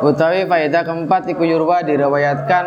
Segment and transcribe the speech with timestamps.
[0.00, 2.64] utawi faedah keempat iku yurwa dirawayatkan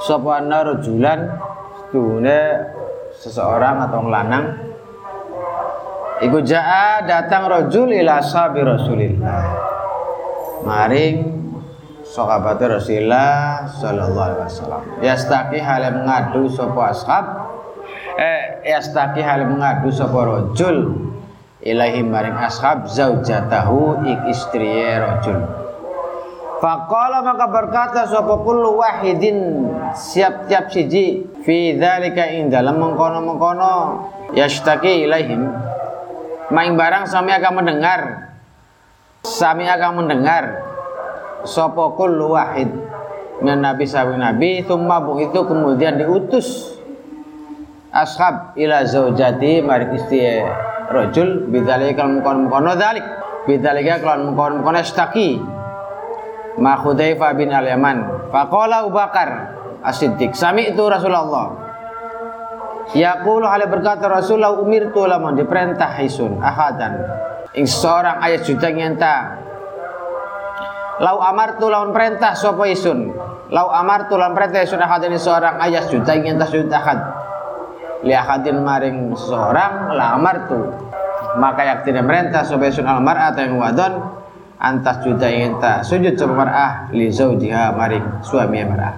[0.00, 1.36] sapa anna rajulan
[1.78, 2.40] setuhune
[3.14, 4.46] seseorang atau lanang.
[6.24, 9.44] Iku jaa datang rajul ila sahabi Rasulillah.
[10.64, 11.16] Maring
[12.06, 14.82] sahabat Rasulullah sallallahu alaihi wasallam.
[15.04, 17.24] Yastaqi hale mengadu sapa ashab
[18.16, 21.10] eh yastaqi hale mengadu sapa rajul.
[21.64, 25.63] Ilahi maring ashab zaujatahu ik istriye rajul
[26.64, 29.68] Faqala maka berkata sapa kullu wahidin?
[29.92, 31.20] Siap-siap siji.
[31.44, 34.00] Fi dzalika ing dalam mengkono-mengkono.
[34.32, 35.44] Yashtaki ilaihim.
[36.48, 38.00] Maing barang sami akan mendengar.
[39.28, 40.64] Sami akan mendengar.
[41.44, 42.72] Sapa kullu wahid.
[43.44, 46.80] Min nabi sawi nabi thumma itu kemudian diutus.
[47.92, 50.40] Ashab ila zaujati maring istri
[50.88, 53.04] rajul bidzalika mengkono-mengkono dzalik.
[53.44, 55.60] Bidzalika mengkono-mengkono yashtaki
[56.58, 58.30] ma Hudzaifah bin Al-Yaman.
[58.30, 59.54] Faqala Abu Bakar
[59.84, 61.64] As-Siddiq, itu Rasulullah.
[62.92, 67.00] Yaqulu hal berkata Rasulullah umirtu lamun diperintah isun ahadan.
[67.56, 69.40] Ing seorang ayat juta nyenta
[70.94, 73.10] Lau amartu lawan perintah sapa isun
[73.50, 75.14] Lau amartu lawan perintah isun ahadan.
[75.16, 77.00] Seorang ayat juta nyenta juta ahad.
[78.04, 80.60] Li ahadin maring seorang la amartu.
[81.40, 84.23] Maka yak tidak perintah sapa isun al mar'at yang wadon
[84.58, 88.96] antas juta ingin tak sujud mar'ah li zaujiha maring suami mar'ah.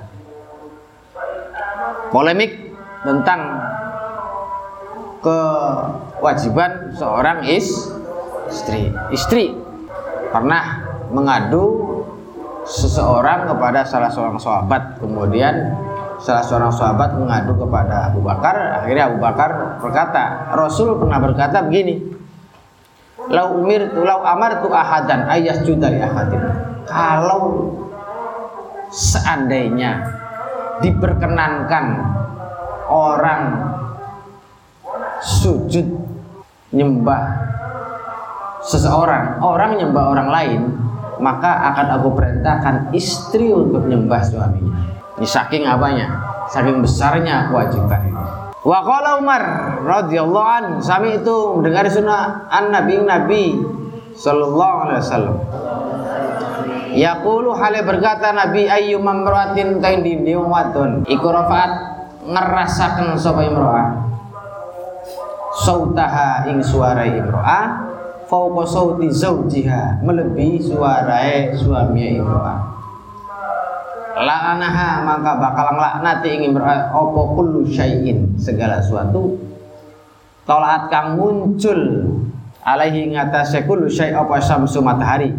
[2.12, 3.40] Polemik tentang
[5.20, 7.66] kewajiban seorang is
[8.48, 8.94] istri.
[9.10, 9.44] Istri
[10.30, 11.82] pernah mengadu
[12.66, 15.02] seseorang kepada salah seorang sahabat.
[15.02, 15.74] Kemudian
[16.22, 18.82] salah seorang sahabat mengadu kepada Abu Bakar.
[18.82, 22.15] Akhirnya Abu Bakar berkata Rasul pernah berkata begini
[23.30, 26.42] lau umir lau amar tu ahadan ayas dari ahadin.
[26.86, 27.74] Kalau
[28.90, 29.98] seandainya
[30.80, 31.84] diperkenankan
[32.86, 33.42] orang
[35.18, 35.86] sujud
[36.70, 37.22] nyembah
[38.62, 40.62] seseorang orang nyembah orang lain
[41.16, 44.76] maka akan aku perintahkan istri untuk nyembah suaminya.
[45.16, 46.12] Ini saking apanya?
[46.52, 49.42] Saking besarnya kewajiban ini Wa qala Umar
[49.86, 53.44] radhiyallahu an sami itu mendengar sunnah an nabi nabi
[54.18, 55.36] sallallahu alaihi wasallam.
[56.96, 61.06] Yaqulu hale berkata Nabi ayyu mamratin kain di wadon.
[61.06, 61.70] Iku rafaat
[62.26, 64.02] ngerasakan sapa imro'ah.
[65.62, 67.86] Sautaha ing suarai imro'ah
[68.26, 72.75] fauqa sauti zaujiha melebihi suarai suami imro'ah
[74.16, 76.56] la'anaha maka bakal nglaknati ingin
[76.92, 79.36] opo kullu syai'in segala sesuatu.
[80.46, 82.06] Tolaat kang muncul
[82.64, 85.34] alaihi ngatasé kullu syai' apa samsu matahari.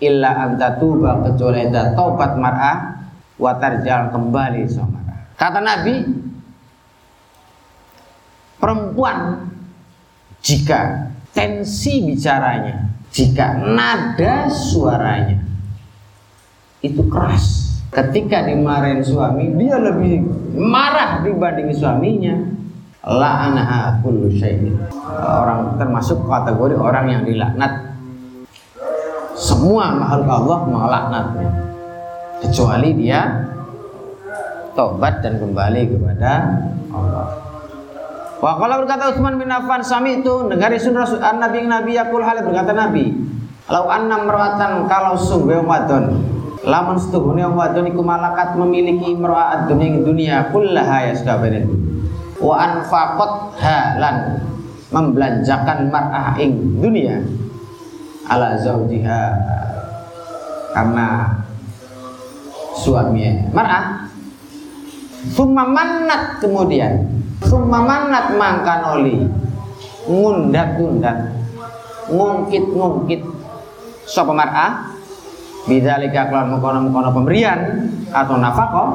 [0.00, 3.00] Illa anta tuba kecuali anta taubat mar'ah
[3.40, 5.00] wa tarjal kembali sama
[5.40, 6.04] kata Nabi
[8.60, 9.48] perempuan
[10.44, 15.40] jika tensi bicaranya jika nada suaranya
[16.80, 17.76] itu keras.
[17.90, 20.22] Ketika dimarahin suami, dia lebih
[20.54, 22.34] marah dibanding suaminya.
[23.00, 24.76] La'anaha kullu syai'in.
[25.18, 27.96] Orang termasuk kategori orang yang dilaknat.
[29.34, 31.50] Semua makhluk Allah melaknatnya.
[32.44, 33.20] Kecuali dia
[34.76, 36.32] tobat dan kembali kepada
[36.92, 37.26] Allah.
[38.40, 41.04] Wa kalau berkata Utsman bin Affan sami itu dengar sunnah
[41.36, 43.12] Nabi Nabi yakul hal berkata Nabi,
[43.68, 46.29] "Lau anna merawatan kalau sungguh wadon
[46.66, 51.64] lamun setuhune wong wadon iku malakat memiliki imra'at dunia dunia kullaha ya sakabene
[52.40, 54.16] wa anfaqat halan
[54.90, 57.22] membelanjakan mar'ah ing dunia.
[58.30, 59.22] Ala zaujiha
[60.74, 61.06] karena
[62.78, 63.84] suaminya mar'ah.
[65.36, 67.04] Summa mannat kemudian
[67.44, 69.28] summa mannat mangkanoli
[70.08, 71.28] ngundat-ngundat
[72.08, 73.20] ngungkit-ngungkit
[74.08, 74.96] sapa mar'ah
[75.68, 77.60] bidzalika kelawan mengkono-mengkono pemberian
[78.12, 78.90] atau nafkah.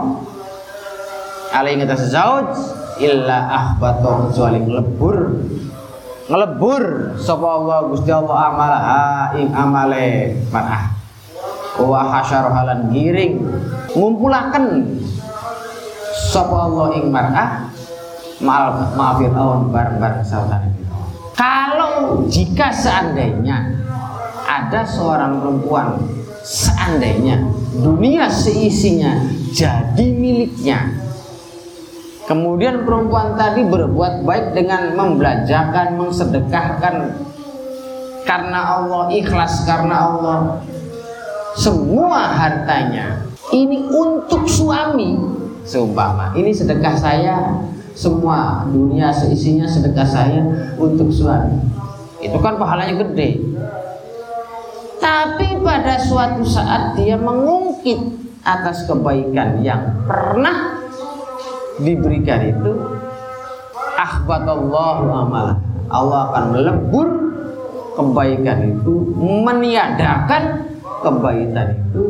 [1.55, 2.51] Alai ngatas zauj
[2.99, 5.17] illa ahbatu kecuali ngelebur.
[6.25, 6.83] Ngelebur
[7.21, 9.03] sapa Allah Gusti Allah amalaha
[9.37, 10.89] ing amale mar'ah
[11.77, 13.45] wa hasyar halan giring.
[13.93, 14.65] Ngumpulaken
[16.33, 17.69] sapa Allah ing mar'ah
[18.43, 20.67] maal maafir awan bareng-bareng saudara
[21.35, 23.79] kalau jika seandainya
[24.43, 25.99] ada seorang perempuan
[26.45, 27.41] seandainya
[27.73, 30.93] dunia seisinya jadi miliknya
[32.29, 36.95] kemudian perempuan tadi berbuat baik dengan membelanjakan memsedekahkan
[38.29, 40.39] karena Allah ikhlas karena Allah
[41.57, 43.25] semua hartanya
[43.55, 45.15] ini untuk suami.
[45.65, 47.57] Seumpama ini sedekah saya
[47.97, 50.45] semua dunia seisinya sedekah saya
[50.77, 51.57] untuk suami.
[52.21, 53.54] Itu kan pahalanya gede
[55.05, 58.01] tapi pada suatu saat dia mengungkit
[58.41, 60.81] atas kebaikan yang pernah
[61.77, 62.73] diberikan itu
[64.01, 65.61] ahbatallahu amal
[65.93, 67.07] Allah akan melebur
[67.93, 70.73] kebaikan itu meniadakan
[71.05, 72.03] kebaikan itu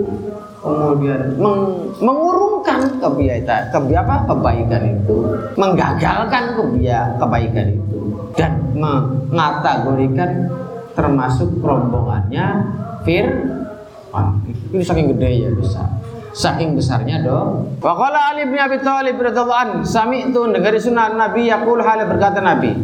[0.64, 5.16] kemudian meng, mengurungkan kebaikan kebi kebaikan itu
[5.60, 8.00] menggagalkan kebia, kebaikan itu
[8.40, 10.48] dan mengategorikan
[10.96, 12.64] termasuk rombongannya
[13.06, 14.42] Fir'aun
[14.74, 15.88] ini saking gede ya besar
[16.36, 17.80] saking besarnya dong.
[17.80, 22.44] Waqala Ali bin Abi Thalib radhiyallahu an sami itu negari sunnah Nabi yaqul hal berkata
[22.44, 22.76] Nabi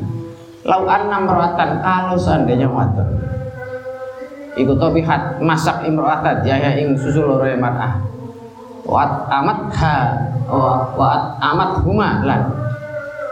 [0.64, 3.18] lau anna maratan kalau seandainya wadon
[4.56, 8.00] iku tobihat masak imro'atat jaya ing susul loro mar'ah.
[8.88, 9.96] Wat amat ha
[10.96, 12.42] wat amat huma lan.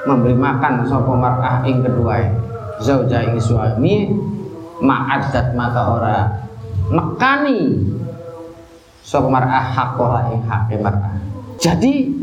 [0.07, 2.23] Memberi makan sapa mar'ah ing kedua
[2.79, 4.07] zauja ing suami
[4.79, 6.17] ma'adat maka ora
[6.89, 7.77] nekani
[9.05, 11.17] sapa mar'ah hakoha ing hak mar'ah.
[11.57, 12.13] Jadi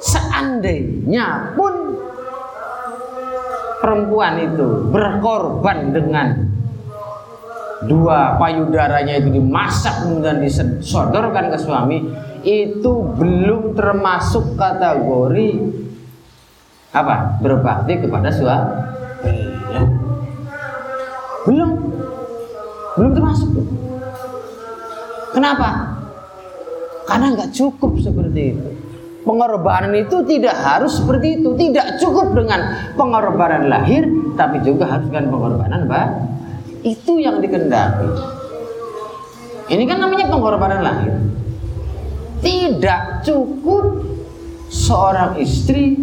[0.00, 1.74] seandainya pun
[3.80, 6.28] perempuan itu berkorban dengan
[7.84, 11.98] dua payudaranya itu dimasak kemudian disodorkan ke suami
[12.46, 15.50] itu belum termasuk kategori
[16.96, 17.36] apa?
[17.44, 18.72] Berbakti kepada suami.
[21.44, 21.70] Belum.
[22.96, 23.75] Belum termasuk
[25.36, 26.00] kenapa
[27.04, 28.68] karena nggak cukup seperti itu
[29.28, 35.28] pengorbanan itu tidak harus seperti itu tidak cukup dengan pengorbanan lahir tapi juga harus dengan
[35.28, 36.08] pengorbanan mbak
[36.86, 38.06] itu yang dikendaki.
[39.66, 41.14] Ini kan namanya pengorbanan lahir.
[42.38, 44.06] Tidak cukup
[44.70, 45.98] seorang istri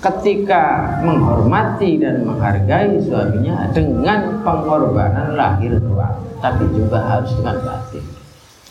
[0.00, 8.04] ketika menghormati dan menghargai suaminya dengan pengorbanan lahir doang, tapi juga harus dengan batin.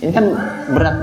[0.01, 0.25] Ini kan
[0.73, 0.97] berat.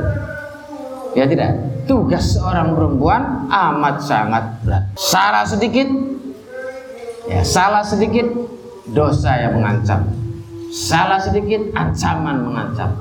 [1.15, 1.55] Ya tidak?
[1.87, 4.85] Tugas seorang perempuan amat sangat berat.
[4.99, 5.87] Salah sedikit
[7.31, 8.27] ya salah sedikit
[8.91, 10.03] dosa yang mengancam.
[10.75, 12.93] Salah sedikit ancaman mengancam.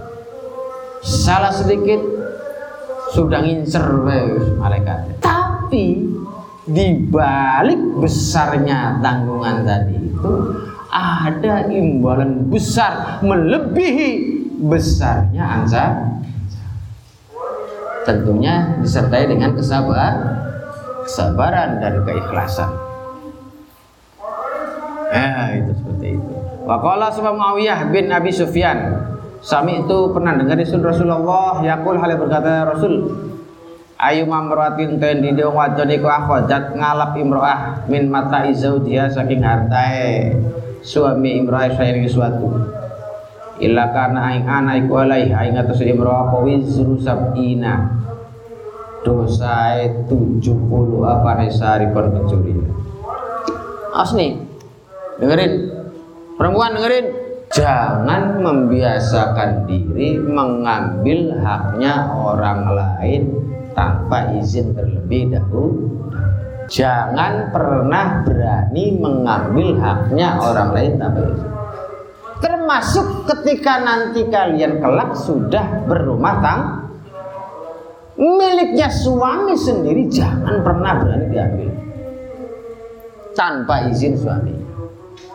[1.04, 2.00] Salah sedikit
[3.12, 3.86] sudah ngincer
[4.62, 5.20] malaikat.
[5.20, 6.06] Tapi
[6.68, 10.34] di balik besarnya tanggungan tadi itu
[10.92, 14.12] ada imbalan besar melebihi
[14.58, 16.26] besarnya ancaman.
[18.08, 20.16] Tentunya disertai dengan kesabaran,
[21.04, 22.72] kesabaran dan keikhlasan.
[25.12, 26.34] Eh, itu seperti itu.
[26.68, 29.08] Waqala sebab Muawiyah bin Abi Sufyan.
[29.44, 32.94] Sami itu pernah dengar Rasul Rasulullah yakul hal berkata Rasul
[33.98, 38.46] Ayu mamratin ten di dewa wadon iku akhwajat ngalap imroah min mata
[38.86, 40.38] dia saking hartae
[40.86, 42.77] suami imroah saing suatu
[43.58, 47.98] illa karena aing ana iku alai aing atas imroah apa wizru sabina.
[49.02, 50.44] Dosa 70
[51.06, 52.52] apa resari kon pencuri
[53.96, 54.38] asni
[55.18, 55.54] dengerin.
[56.38, 57.08] Perempuan dengerin.
[57.48, 63.32] Jangan membiasakan diri mengambil haknya orang lain
[63.72, 65.96] tanpa izin terlebih dahulu.
[66.68, 71.57] Jangan pernah berani mengambil haknya orang lain tanpa izin
[72.68, 76.84] termasuk ketika nanti kalian kelak sudah berumah tangga
[78.20, 81.72] miliknya suami sendiri jangan pernah berani diambil
[83.32, 84.52] tanpa izin suami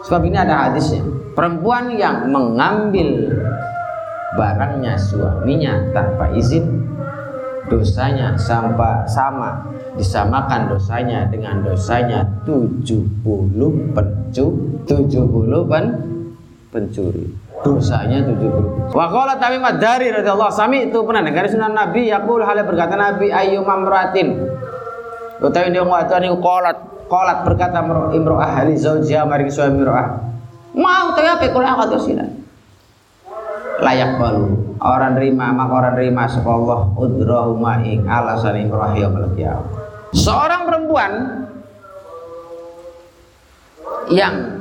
[0.02, 1.02] Sebab ini ada hadisnya.
[1.32, 3.32] Perempuan yang mengambil
[4.36, 6.84] barangnya suaminya tanpa izin
[7.66, 13.24] dosanya sampai sama disamakan dosanya dengan dosanya 70
[13.96, 14.46] pencu
[14.84, 16.11] 70 pen
[16.72, 17.28] pencuri
[17.60, 22.58] dosanya 70 wa qala tamim dari radhiyallahu sami itu pernah dengar sunan nabi yaqul hal
[22.64, 24.40] berkata nabi ayyumam ratin
[25.38, 27.84] utawi dia ngwatani qalat Kolat berkata
[28.16, 30.16] imro'ah ahli zaujia maring suami imro'ah.
[30.72, 32.24] Mau tapi apa kula kata sila.
[33.84, 34.72] Layak balu.
[34.80, 39.68] Orang terima maka orang terima sapa Allah udrahuma ing alasan imro'ah yaumil qiyamah.
[40.16, 41.12] Seorang perempuan
[44.08, 44.51] yang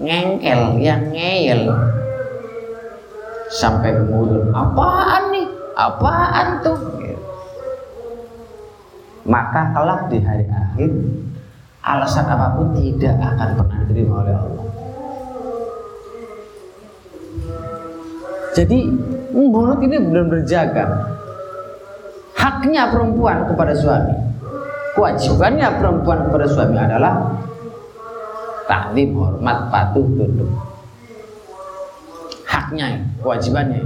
[0.00, 1.70] ngengkel, yang ngeyel
[3.50, 5.46] sampai kemudian apaan nih?
[5.74, 6.78] Apaan tuh?
[9.24, 10.90] maka kelak di hari akhir
[11.84, 14.66] alasan apa pun tidak akan pernah diterima oleh Allah.
[18.54, 18.78] Jadi
[19.34, 20.84] menurut ini belum berjaga
[22.36, 24.14] haknya perempuan kepada suami.
[24.94, 27.34] Kewajibannya perempuan kepada suami adalah
[28.68, 30.50] taklim, hormat, patuh, tunduk.
[32.44, 33.82] Haknya, kewajibannya.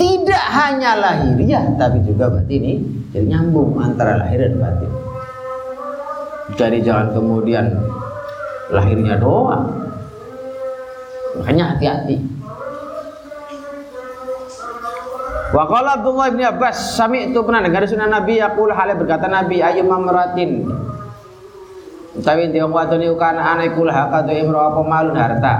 [0.00, 2.74] Tidak hanya lahiriah, tapi juga batin ini
[3.12, 4.92] jadi nyambung antara lahir dan batin.
[6.56, 7.68] Jadi jangan kemudian
[8.72, 9.70] lahirnya doang.
[11.36, 12.16] Makanya hati-hati.
[15.50, 19.58] Wa qala Abdullah bin Abbas, sami itu pernah dengar sunnah Nabi yaqul hale berkata Nabi
[19.58, 20.70] ayu mamratin.
[22.10, 25.54] Utawi dia wadoni ukana ana iku hakatu imra apa malun harta.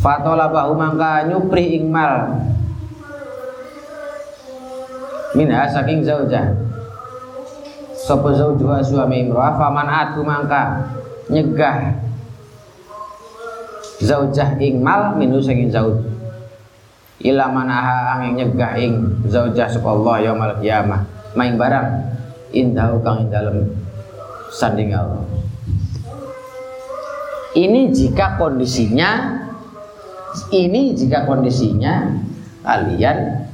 [0.00, 2.28] Fatola bahu mangka nyupri ing mal.
[5.32, 6.52] Minha saking zaujah.
[7.96, 10.92] Sapa zaujuha suami imra faman atu mangka
[11.32, 11.96] nyegah
[14.04, 16.04] zaujah ing mal minu saking zauj
[17.24, 18.92] ila manaha angin nyegah ing
[19.32, 21.00] zaujah sapa Allah yaumul qiyamah
[21.32, 22.12] maing barang
[22.52, 23.72] indahu kang ing dalem
[24.52, 24.92] sanding
[27.54, 29.40] ini jika kondisinya
[30.50, 32.10] ini jika kondisinya
[32.66, 33.48] kalian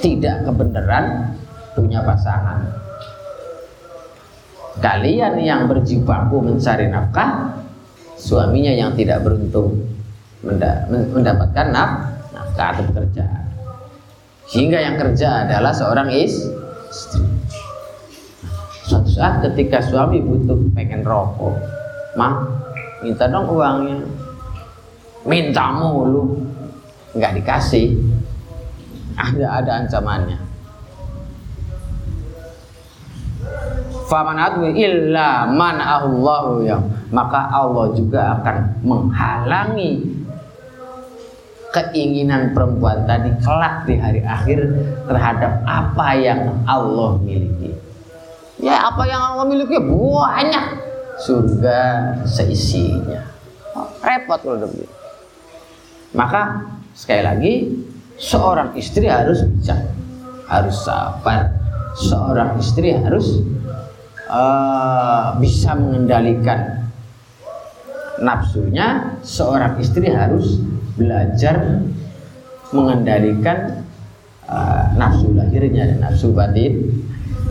[0.00, 1.34] tidak kebenaran
[1.74, 2.62] punya pasangan
[4.78, 7.58] kalian yang berjibaku mencari nafkah
[8.16, 9.96] suaminya yang tidak beruntung
[10.86, 11.90] mendapatkan naf,
[12.30, 13.44] nafkah atau pekerjaan.
[14.46, 17.26] Sehingga yang kerja adalah seorang istri.
[19.16, 21.56] Saat ketika suami butuh pengen rokok,
[22.20, 22.36] mah
[23.00, 24.04] minta dong uangnya.
[25.24, 26.36] Minta mulu,
[27.16, 27.96] nggak dikasih.
[29.16, 30.36] Ada ada ancamannya.
[34.06, 34.38] Faman
[34.76, 40.04] illa man Allahu yang maka Allah juga akan menghalangi
[41.72, 44.60] keinginan perempuan tadi kelak di hari akhir
[45.08, 47.85] terhadap apa yang Allah miliki.
[48.56, 50.64] Ya apa yang Allah miliki banyak
[51.20, 51.80] surga
[52.24, 53.20] seisinya.
[53.76, 54.88] Oh, repot kalau begitu.
[56.16, 56.64] Maka
[56.96, 57.52] sekali lagi
[58.16, 59.80] seorang istri harus bijak,
[60.48, 61.52] harus sabar.
[61.96, 63.40] Seorang istri harus
[64.28, 66.88] uh, bisa mengendalikan
[68.20, 69.20] nafsunya.
[69.20, 70.60] Seorang istri harus
[70.96, 71.84] belajar
[72.72, 73.84] mengendalikan
[74.48, 77.04] uh, nafsu lahirnya dan nafsu batin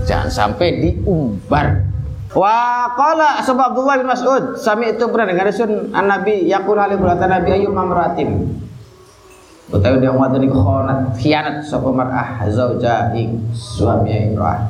[0.05, 1.81] jangan sampai diumbar.
[2.35, 6.99] Wa qala sebab Abdullah bin Mas'ud sami itu pernah dengar sun an Nabi yaqul alaihi
[6.99, 8.59] berkata Nabi ayu mamratin.
[9.71, 14.61] Utawi dia wadani khonat khianat sapa mar'ah zauja ing suami imrah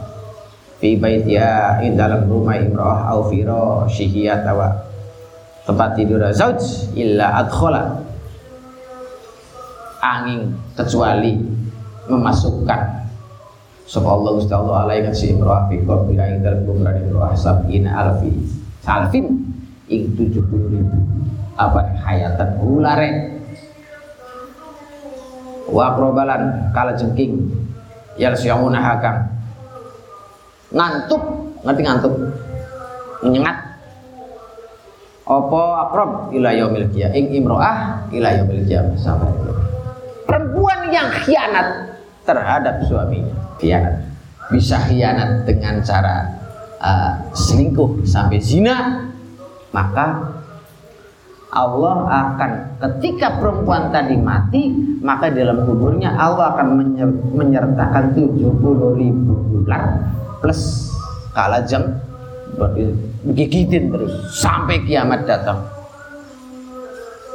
[0.80, 3.44] fi baitiha ing dalam rumah imrah au fi
[3.92, 4.48] syihiyat
[5.65, 6.22] tempat tidur.
[6.32, 7.98] Zauj illa adkhala
[10.06, 11.42] angin kecuali
[12.06, 13.04] memasukkan
[13.86, 18.34] sapa Allah Allah alaihi si imra'ah fi qabri ing dalem kumrane imra'ah sabina alfi.
[18.82, 19.25] Salfin
[19.89, 20.98] ing 70 ribu.
[21.56, 23.10] Apa hayatan ulare
[25.70, 27.46] wa probalan kala jengking.
[28.18, 29.30] Yal syamuna hakang
[30.74, 31.24] ngantuk.
[31.65, 32.13] Ngerti ngantuk?
[33.25, 33.58] Nyengat
[35.25, 37.18] apa akrob ila yaumil qiyamah?
[37.18, 37.77] Ing imro'ah
[38.13, 38.94] ila yaumil qiyamah.
[40.30, 41.95] Perempuan yang khianat
[42.25, 44.01] terhadap suaminya khianat
[44.50, 46.25] bisa khianat dengan cara
[46.82, 49.08] uh, selingkuh sampai zina
[49.72, 50.34] maka
[51.55, 52.51] Allah akan
[52.84, 60.03] ketika perempuan tadi mati maka dalam kuburnya Allah akan menyer, menyertakan 70 ribu dolar
[60.44, 60.91] plus
[61.32, 61.96] kalajeng
[63.24, 65.63] digigitin terus sampai kiamat datang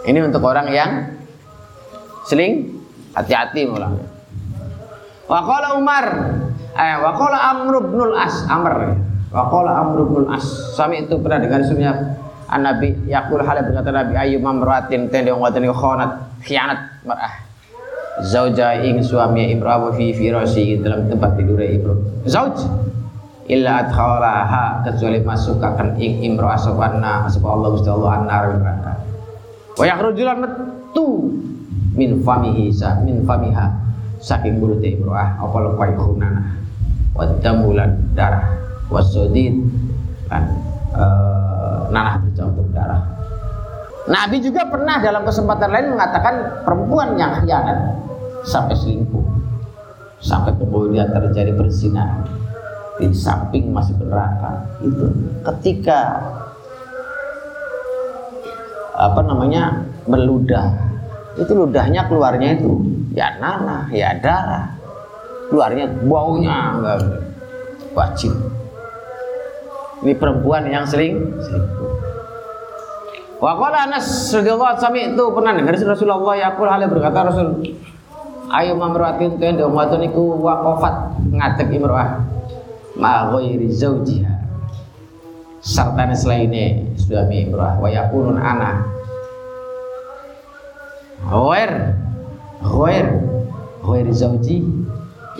[0.05, 0.91] ini untuk orang yang
[2.29, 2.81] seling
[3.11, 4.07] Hati-hati mulanya.
[5.31, 6.07] Waqala Umar,
[6.75, 8.99] eh waqala Amr bin As, Amr.
[9.31, 10.43] Waqala Amr bin As.
[10.75, 12.19] Sami itu pernah dengar sunnah
[12.51, 17.47] An Nabi yaqul hal berkata Nabi ayu mamratin tende watani khonat khianat mar'ah.
[18.27, 21.95] Zauja ing suami imra'a fi firasi dalam tempat tidur ibro.
[22.27, 22.59] Zauj
[23.47, 28.93] illa adkhalaha kecuali masuk akan ing imra'a sabanna sapa Allah Gusti Allah annar neraka.
[29.79, 31.31] Wa yakhrujulan metu
[31.95, 32.75] min famihi
[33.07, 33.67] min famiha
[34.21, 36.43] saking mulut imro'ah apa lepai khunana
[37.17, 38.47] wa damulan darah.
[38.93, 39.57] Wa sodid
[40.29, 40.45] kan
[40.95, 43.03] uh, nanah bercampur darah.
[44.11, 47.97] Nabi juga pernah dalam kesempatan lain mengatakan perempuan yang khianat
[48.45, 49.23] sampai selingkuh
[50.21, 52.25] sampai kemudian terjadi berzina
[53.01, 54.69] di samping masih neraka.
[54.85, 55.09] Itu
[55.49, 56.21] ketika
[59.01, 60.90] apa namanya meludah
[61.39, 62.83] itu ludahnya keluarnya itu.
[63.15, 64.75] Ya nanah ya darah.
[65.51, 66.79] Keluarnya baunya.
[66.79, 66.99] Enggak.
[67.95, 68.33] Wajib.
[70.01, 71.93] Ini perempuan yang sering selingkuh.
[73.41, 77.49] Wa qala Anas radhiyallahu anhu itu pernah dengar Rasulullah yaqul hal berkata Rasul
[78.53, 82.21] ayo mamratin tuan do wadon iku waqafat ngadeg imro'ah
[83.01, 84.35] ma ghairi zaujiha.
[85.61, 88.85] Serta selainnya suami imro'ah wa yakunun ana
[91.27, 91.97] ghair.
[92.65, 93.07] Ghair.
[93.85, 94.65] Ghair zauji.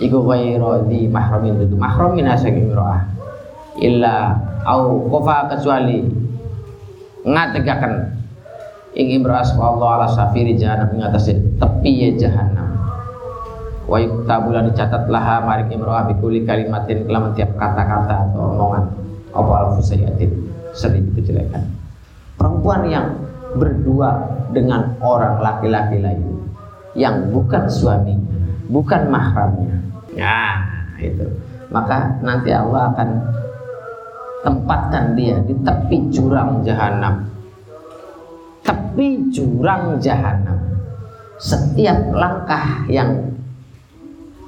[0.01, 3.05] Iku ghairu di mahramin itu mahramin asing imro'ah.
[3.77, 4.33] Illa
[4.65, 6.01] au kofa kecuali
[7.21, 7.93] ngategaken
[8.97, 12.75] ing imra'as Allah ala safiri jahanam ing atase tepi ya jahanam
[13.85, 18.83] wa yuktabulan dicatat laha maring imra'ah bikuli kalimatin kelaman tiap kata-kata atau omongan.
[19.31, 20.27] Apa alfu sayyatin
[20.75, 21.63] seribu kejelekan
[22.35, 23.05] perempuan yang
[23.55, 24.09] berdua
[24.51, 26.41] dengan orang laki-laki lain
[26.95, 28.15] yang bukan suami
[28.71, 29.75] bukan mahramnya.
[30.15, 30.59] Nah
[30.99, 31.27] itu.
[31.71, 33.09] Maka nanti Allah akan
[34.43, 37.27] tempatkan dia di tepi jurang jahanam.
[38.63, 40.59] Tepi jurang jahanam.
[41.39, 43.31] Setiap langkah yang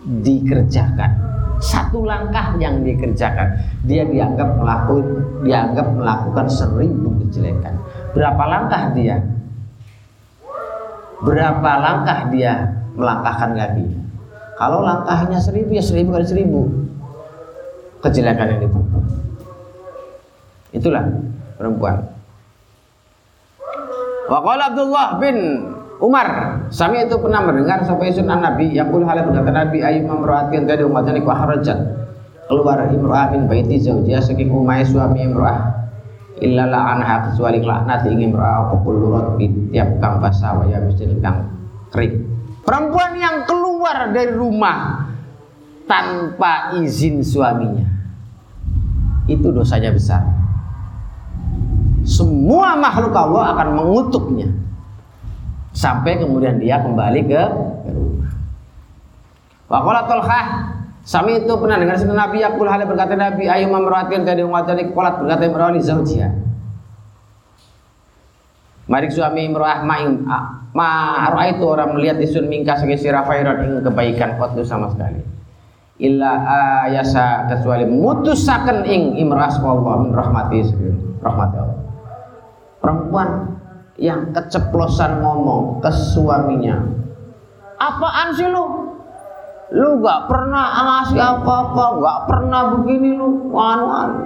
[0.03, 1.33] dikerjakan
[1.63, 3.55] satu langkah yang dikerjakan
[3.87, 7.71] dia dianggap melakukan dianggap melakukan seribu kejelekan
[8.13, 9.17] berapa langkah dia?
[11.23, 12.53] Berapa langkah dia
[12.93, 14.03] melangkahkan lagi
[14.53, 16.61] kalau langkahnya seribu ya seribu kali seribu.
[18.03, 18.87] Kejelekan yang dibuat
[20.75, 21.03] Itulah
[21.55, 22.03] perempuan.
[24.27, 25.35] Waqala Abdullah bin
[26.03, 30.67] Umar, sami itu pernah mendengar sampai sunnah Nabi yang puluh hal berkata Nabi ayu memperhatikan
[30.67, 31.79] dari umatnya niku harajat.
[32.47, 35.82] Keluar imra'ah min baiti zaujiyah saking umai suami imra'ah
[36.43, 39.39] illa la anha kecuali laknat ingin imra'ah apa kullurat
[39.71, 40.83] tiap kang basah wa ya
[41.23, 41.47] kang
[41.95, 42.27] kering
[42.67, 45.07] perempuan yang keluar dari rumah
[45.87, 47.87] tanpa izin suaminya
[49.31, 50.23] itu dosanya besar
[52.03, 54.51] semua makhluk Allah akan mengutuknya
[55.73, 57.41] sampai kemudian dia kembali ke
[57.89, 58.31] rumah.
[59.71, 60.45] Waqala Talhah
[61.03, 64.87] Sami itu pernah dengar sunnah Nabi Yakul hal berkata Nabi ayu memperhatikan dari umat dari
[64.95, 66.31] kolat berkata Imran zaujia.
[68.87, 70.27] Mari suami imro'ah ma'in
[70.75, 75.23] ma itu orang melihat isun mingka sebagai sirah fairat ing kebaikan kotu sama sekali.
[76.03, 76.31] Illa
[76.87, 80.59] ayasa kecuali mutusaken ing imro'ah Allah min rahmati
[81.23, 81.83] rahmati Allah
[82.83, 83.55] perempuan
[83.95, 86.83] yang keceplosan ngomong ke suaminya
[87.79, 88.82] apaan sih lu
[89.73, 94.21] lu gak pernah ngasih apa-apa gak pernah begini lu anu anu.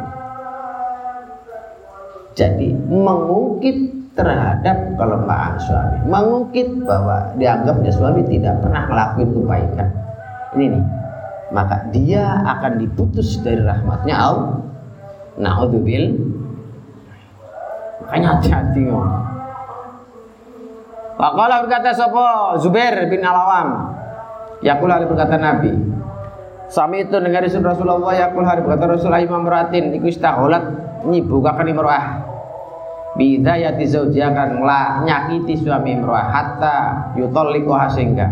[2.35, 3.77] Jadi mengungkit
[4.13, 5.97] terhadap kelemahan suami.
[6.05, 9.89] Mengungkit bahwa dianggapnya suami tidak pernah melakukan kebaikan.
[10.53, 10.83] Ini nih
[11.47, 14.59] maka dia akan diputus dari rahmatnya Allah.
[15.39, 16.17] Naudzubil.
[18.03, 19.25] Makanya hati-hati ngomong.
[21.17, 22.57] Berkata sapa?
[22.61, 23.96] Zubair bin Alawam.
[24.65, 25.73] Yakul hari berkata Nabi.
[26.67, 30.63] Sami itu dengar Rasulullah yakul hari berkata Rasulullah Imam Muratin iku istagholat
[31.07, 32.05] nyibukakan imro'ah.
[33.15, 36.77] Bidayati zaujiyah kan la nyakiti suami imro'ah hatta
[37.15, 38.27] yutalliqu sehingga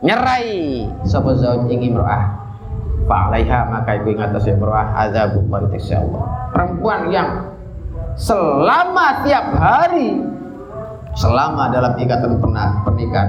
[0.00, 2.24] nyerai sapa zauj ing imro'ah.
[3.10, 6.22] Fa alaiha maka iku ing atas imro'ah azabul Allah.
[6.54, 7.28] Perempuan yang
[8.14, 10.20] selama tiap hari
[11.18, 12.38] selama dalam ikatan
[12.86, 13.28] pernikahan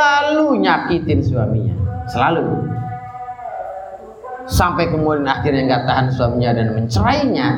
[0.00, 1.76] selalu nyakitin suaminya.
[2.08, 2.40] Selalu.
[4.48, 7.48] Sampai kemudian akhirnya nggak tahan suaminya dan mencerainya.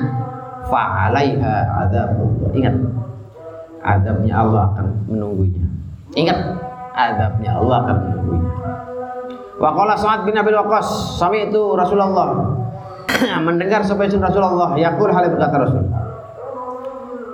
[0.66, 1.54] Fa'alaiha
[1.86, 2.74] adabullah ingat
[3.86, 5.62] adabnya Allah akan menunggunya.
[6.18, 6.38] Ingat
[6.98, 8.50] adabnya Allah akan menunggunya.
[9.62, 12.58] Wa qala Sa'ad bin Abi Waqqas sami itu Rasulullah.
[13.46, 15.86] Mendengar sampai Rasulullah yakul hal berkata Rasul.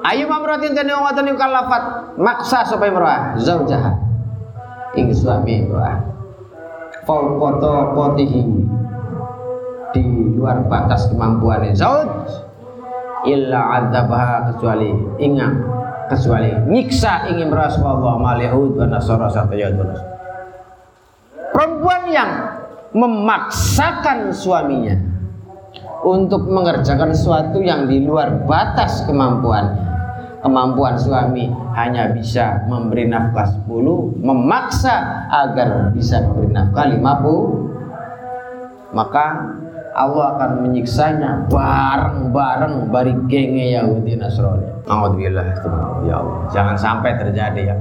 [0.05, 1.83] Ayu mamratin tani wong wadon kalafat?
[2.21, 4.08] Maksa supaya merah zaujah
[4.99, 5.99] ing suami imra'ah
[7.07, 8.43] fauqata qatihi
[9.97, 10.05] di
[10.37, 12.29] luar batas kemampuannya zauj
[13.25, 15.53] illa adzabha kecuali ingat
[16.13, 19.29] kecuali nyiksa ingin merasa Allah mal Yahud wa Nasara.
[21.53, 22.31] Perempuan yang
[22.97, 24.97] memaksakan suaminya
[26.07, 29.88] untuk mengerjakan sesuatu yang di luar batas kemampuan
[30.45, 39.27] kemampuan suami hanya bisa memberi nafkah 10 memaksa agar bisa memberi nafkah 50 maka
[39.99, 45.45] Allah akan menyiksanya bareng-bareng bari genge Yahudi Nasrani Alhamdulillah
[46.09, 46.39] ya Allah.
[46.49, 47.77] Jangan sampai terjadi ya.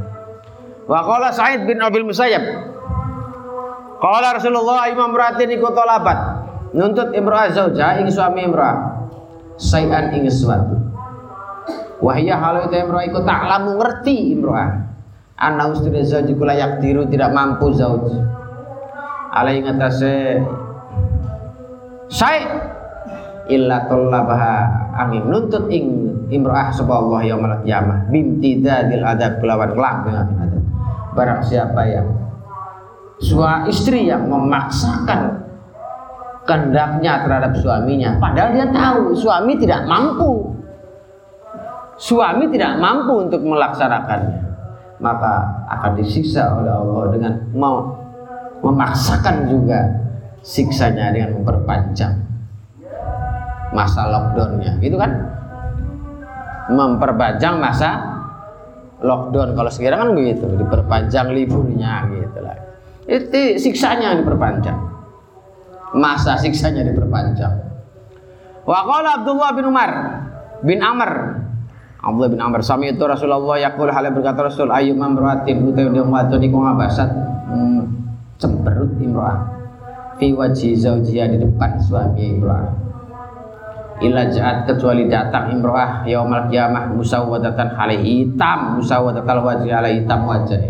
[0.88, 2.44] Wa qala Sa'id bin Abil Musayyab.
[3.98, 6.44] Qala Rasulullah imam ratin iku talabat.
[6.76, 9.08] Nuntut imra'ah zauja ing suami imra'ah.
[9.56, 10.76] Sayan ing sesuatu.
[11.98, 14.72] Wahya halu itu imra'ah iku ta'lamu ngerti imra'ah.
[15.38, 18.14] Ana ustri zauji kula yakdiru tidak mampu zauj.
[19.34, 20.42] Alai ngatasé
[22.08, 22.40] Sai
[23.52, 24.56] illa tollabaha
[24.96, 30.64] angin nuntut ing imra'ah sapa Allah yaumul qiyamah bimtidadil adab kelawan langgeng adab
[31.16, 32.08] barang siapa yang
[33.24, 35.48] suami istri yang memaksakan
[36.44, 40.57] kehendaknya terhadap suaminya padahal dia tahu suami tidak mampu
[41.98, 44.46] suami tidak mampu untuk melaksanakannya.
[44.98, 45.34] Maka
[45.70, 47.94] akan disiksa oleh Allah dengan mau
[48.66, 49.86] memaksakan juga
[50.42, 52.14] siksanya dengan memperpanjang
[53.78, 54.82] masa lockdownnya.
[54.82, 55.12] Gitu kan?
[56.74, 58.18] Memperpanjang masa
[59.06, 59.54] lockdown.
[59.54, 62.58] Kalau sekarang kan begitu diperpanjang liburnya gitu lah.
[63.06, 64.78] Itu siksanya diperpanjang.
[65.94, 67.54] Masa siksanya diperpanjang.
[68.68, 69.92] Wa Abdullah bin Umar
[70.60, 71.40] bin Amr
[72.02, 72.62] Abdullah bin Amr.
[72.62, 77.10] Sami itu Rasulullah yaqul hal berkata Rasul ayu mamratin utawi dia wadon iku ngabasat
[77.50, 77.82] hmm,
[78.38, 79.40] cemberut imro'ah
[80.22, 82.86] fi wajhi zaujiha di depan suami imro'ah.
[83.98, 90.62] Illa ja'at kecuali datang imro'ah yaumal qiyamah musawwadatan halih hitam musawwadatal wajhi alai hitam wajah.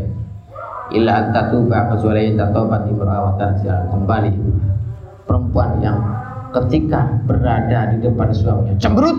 [0.95, 4.31] Illa anta tuba kecuali anta tobat imro'ah wa tarji'al kembali
[5.27, 5.99] perempuan yang
[6.55, 9.17] ketika berada di depan suaminya cemberut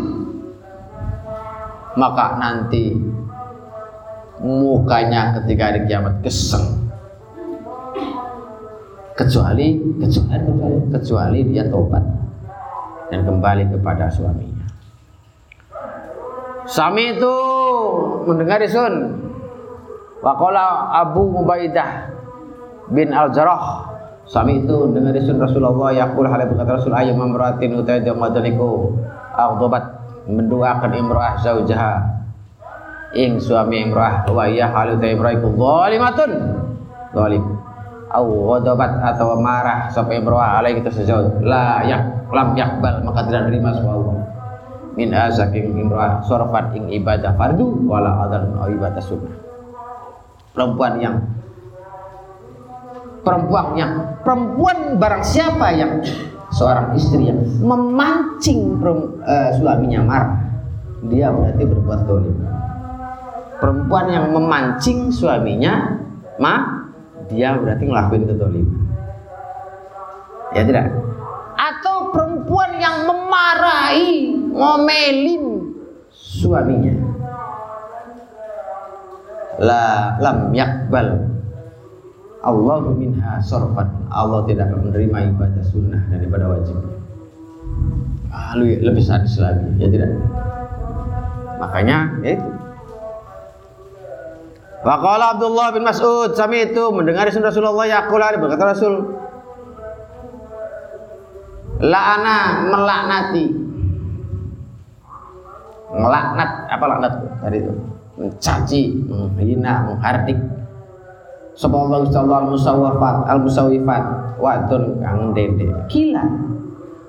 [1.99, 2.95] maka nanti
[4.39, 6.87] mukanya ketika hari kiamat keseng
[9.19, 10.47] kecuali kecuali
[10.95, 12.07] kecuali, dia tobat
[13.11, 14.63] dan kembali kepada suaminya.
[16.71, 17.35] Suami itu
[18.31, 19.27] mendengar isun.
[20.23, 22.11] Waqala Abu Mubaidah
[22.91, 23.87] bin Al-Jarrah
[24.29, 28.93] Suami itu mendengar isun Rasulullah yaqul hal Rasul ayyam mamratin utai madaniku
[29.33, 29.98] aghdabat
[30.29, 31.93] mendoakan imra'ah zaujaha
[33.17, 36.33] ing suami imra'ah wa ya halu ta imra'ah iku zalimatun.
[37.17, 37.45] Zalim.
[38.09, 41.41] Au ghadabat atau marah sampai imra'ah alai kita sejauh.
[41.41, 44.17] La yak lam yakbal maka tidak menerima Allah
[44.99, 49.37] min azaking imra'ah sorfat ing ibadah fardu wala adzan ibadah sunnah.
[50.53, 51.17] Perempuan yang
[53.23, 53.93] perempuan yang
[54.27, 56.03] perempuan barang siapa yang
[56.59, 60.35] seorang istri yang memancing uh, suaminya marah
[61.07, 62.37] dia berarti berbuat dolim.
[63.63, 66.03] Perempuan yang memancing suaminya
[66.43, 66.83] ma
[67.31, 68.89] dia berarti ngelakuin kedoliman
[70.55, 70.87] ya tidak?
[71.59, 75.75] Atau perempuan yang memarahi, ngomelin
[76.13, 76.95] suaminya.
[79.59, 81.38] La lam yakbal
[82.43, 86.77] Allah minha sorfan Allah tidak akan menerima ibadah sunnah dan ibadah wajib
[88.31, 90.15] ah, lebih sadis lagi ya tidak
[91.59, 92.47] makanya ya itu
[94.79, 99.19] Waqala Abdullah bin Mas'ud sami itu mendengar Rasulullah yaqul berkata Rasul
[101.79, 103.47] La'ana melaknati.
[105.95, 107.73] Melaknat apa laknat tadi itu?
[108.19, 110.39] Mencaci, menghina, menghardik.
[111.59, 114.05] Sapa Allah Allah musawwafat al musawifat
[114.39, 115.67] wadun kang dede.
[115.91, 116.23] Gila.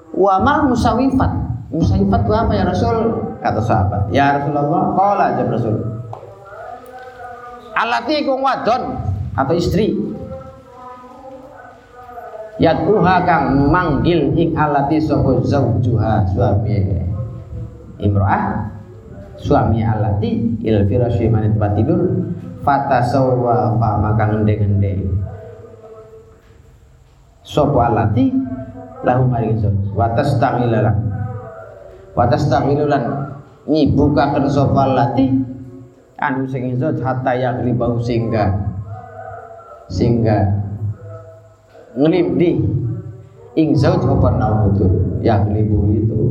[0.09, 1.29] Wa mal musawifat.
[1.69, 2.97] Musawifat itu apa ya Rasul?
[3.45, 4.09] Kata sahabat.
[4.09, 5.77] Ya Rasulullah, qala aja Rasul.
[7.77, 8.97] Alati kung wadon
[9.37, 9.93] atau istri
[12.59, 16.75] yad'uha kang manggil ing alati sapa zaujuha suami
[18.03, 18.67] imro'ah
[19.39, 22.27] suami alati il firasyi man tempat tidur
[22.69, 25.09] fatasawwa fa maka ngende-ngende
[27.41, 28.29] sapa alati?
[28.99, 30.97] Lahu maring zauj wa tastamilalan
[32.13, 33.33] wa tastamilulan
[33.65, 35.33] nyibukaken sapa alati?
[36.21, 38.53] Anu sing zauj hatta yaglibau sehingga
[39.89, 40.45] sehingga
[41.97, 42.61] ngelibdi
[43.57, 44.29] ing zauj apa
[45.25, 46.21] yang libu itu.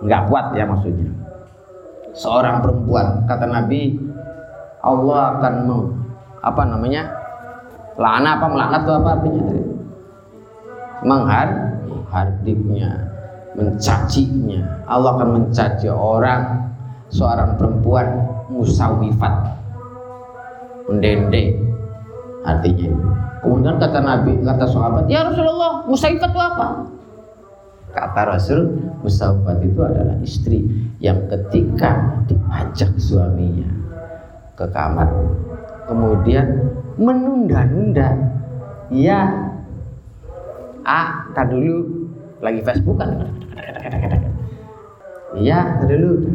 [0.00, 1.12] Nggak kuat ya maksudnya.
[2.14, 4.07] Seorang perempuan kata Nabi
[4.82, 5.82] Allah akan meng,
[6.40, 7.02] apa namanya
[7.98, 9.44] lana apa melaknat itu apa artinya?
[11.02, 11.48] Menghar
[12.08, 12.90] hardiknya
[13.58, 14.86] mencacinya.
[14.86, 16.70] Allah akan mencaci orang
[17.10, 18.06] seorang perempuan
[18.48, 19.34] musawifat.
[20.88, 21.52] Mendende
[22.48, 22.88] artinya
[23.38, 26.90] Kemudian kata Nabi, kata sahabat, ya Rasulullah, musaifat itu apa?
[27.94, 28.66] Kata Rasul,
[28.98, 30.66] musawwat itu adalah istri
[30.98, 33.77] yang ketika diajak suaminya
[34.58, 35.06] ke kamar,
[35.86, 38.10] kemudian menunda-nunda,
[38.90, 39.30] ya,
[40.82, 41.86] ah, tak dulu
[42.42, 43.30] lagi Facebook kan,
[45.38, 46.26] iya, tak dulu,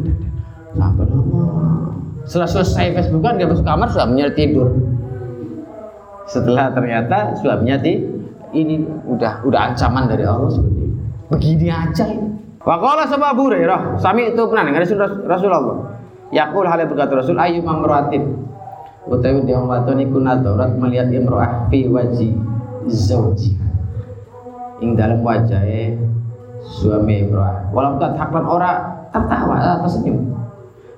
[0.72, 1.44] sampai lama.
[2.24, 4.72] Setelah selesai Facebook kan dia masuk kamar suaminya tidur.
[6.24, 8.00] Setelah ternyata suaminya di
[8.56, 10.96] ini udah udah ancaman dari Allah seperti itu.
[11.28, 12.28] Begini aja ini.
[12.64, 14.88] Waqala sama Abu Hurairah, sami itu pernah dengar
[15.28, 15.93] Rasulullah.
[16.34, 18.42] Yaqul hal berkata Rasul ayu mamratin.
[19.06, 22.34] Utawi dia wadon iku nadarat melihat imro'ah fi waji
[22.90, 23.54] zauji.
[24.82, 25.94] Ing dalam wajahnya
[26.64, 27.70] suami imro'ah.
[27.70, 28.70] Walau tak haklan ora
[29.14, 30.34] tertawa atau senyum.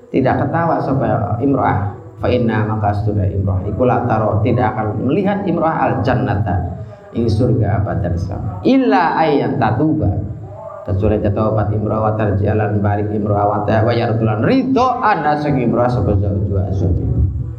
[0.09, 5.77] Tidak ketawa supaya imro'ah fa inna maka sudah imro'ah iku taro tidak akan melihat imro'ah
[5.77, 6.57] al jannata
[7.13, 10.09] ing surga abadan selama illa ayyan tatuba
[10.87, 14.39] kecuali taubat imro'ah wa tarjalan balik imro'ah wa wa yardulan.
[14.47, 16.71] Ridho ana sing imro'ah sebab jua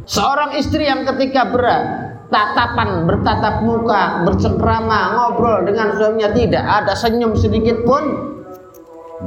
[0.08, 7.36] seorang istri yang ketika berat tatapan bertatap muka bercengkrama ngobrol dengan suaminya tidak ada senyum
[7.36, 8.04] sedikit pun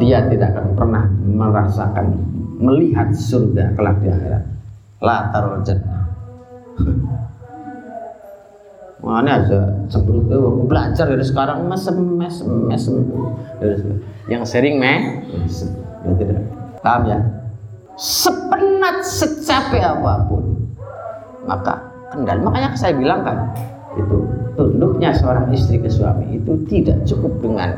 [0.01, 2.17] dia tidak akan pernah merasakan
[2.57, 4.43] melihat surga kelak di akhirat.
[5.01, 6.05] La tarul jannah
[9.01, 9.59] Mana aja
[9.89, 12.95] cemberut tuh aku belajar dari sekarang mesem mesem mesem.
[14.29, 15.25] Yang sering meh?
[16.05, 16.41] Ya tidak.
[16.85, 17.19] Paham ya?
[17.97, 20.61] Sepenat secapek apa pun
[21.45, 21.81] maka
[22.13, 23.49] kendal makanya saya bilang kan
[23.97, 27.69] itu tunduknya seorang istri ke suami itu tidak cukup dengan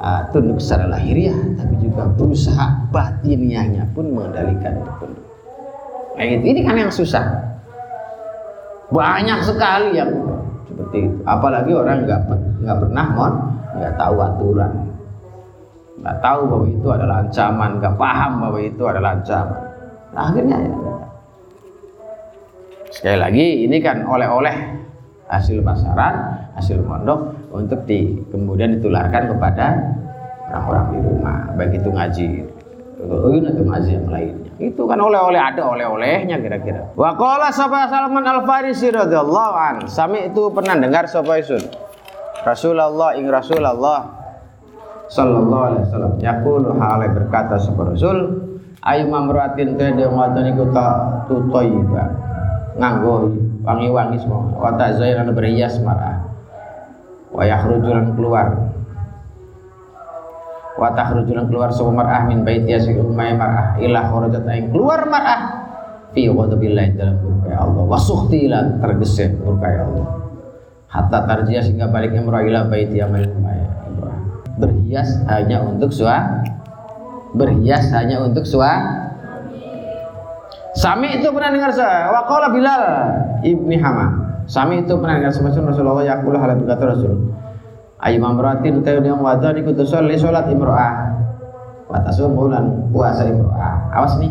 [0.00, 5.26] uh, tunduk secara lahiriah tapi juga berusaha batiniahnya pun mengendalikan itu tunduk.
[6.18, 7.24] Nah, itu ini kan yang susah.
[8.90, 10.10] Banyak sekali yang
[10.78, 11.18] seperti itu.
[11.26, 12.20] Apalagi orang nggak
[12.62, 13.32] nggak pernah mon
[13.74, 14.72] nggak tahu aturan.
[15.98, 19.60] Nggak tahu bahwa itu adalah ancaman nggak paham bahwa itu adalah ancaman.
[20.14, 20.74] Nah, akhirnya ya
[22.88, 24.54] sekali lagi ini kan oleh-oleh
[25.28, 26.14] hasil pasaran
[26.54, 29.66] hasil mondok untuk di kemudian ditularkan kepada
[30.48, 32.28] orang-orang di rumah baik itu ngaji.
[32.98, 36.90] Atau ngaji yang lainnya itu kan oleh-oleh ada oleh-olehnya kira-kira.
[36.98, 39.76] Wa qala Salman Al Farisi radhiyallahu an.
[39.86, 41.62] Sami itu pernah dengar sapa isun?
[42.42, 44.00] Rasulullah ing Rasulullah
[45.06, 46.12] sallallahu alaihi wasallam.
[46.18, 48.18] Yaqulu hale berkata sapa Rasul
[48.82, 52.04] ayu mamratin tede wadon iku ta tutoiba
[52.82, 53.30] nganggo
[53.62, 54.58] wangi-wangi semua.
[54.58, 56.18] Wa tazayyana berhias marah
[57.30, 58.74] wa yakhruju keluar
[60.78, 63.76] wa takhrujulan keluar sapa mar'ah min baiti asik umay mar'ah.
[63.82, 65.40] Ila kharajat aing keluar mar'ah.
[66.14, 67.82] Fi ghadabillahi dalam murka Allah.
[67.84, 70.06] Wa sukhti ila tergesek murka Allah.
[70.88, 73.78] Hatta tarjiya sehingga balik imrah ila baiti amal umay
[74.58, 76.42] berhias hanya untuk sua
[77.32, 79.06] berhias hanya untuk sua
[80.78, 82.84] Sami itu pernah dengar saya waqala Bilal
[83.42, 84.14] ibni Hama
[84.46, 87.34] Sami itu pernah dengar sama Rasulullah hal berkata Rasul
[87.98, 90.94] ayu mamratin utawi yang wadon iku tusolli salat imro'ah.
[91.88, 93.90] Wa tasum bulan puasa imro'ah.
[93.96, 94.30] Awas nih.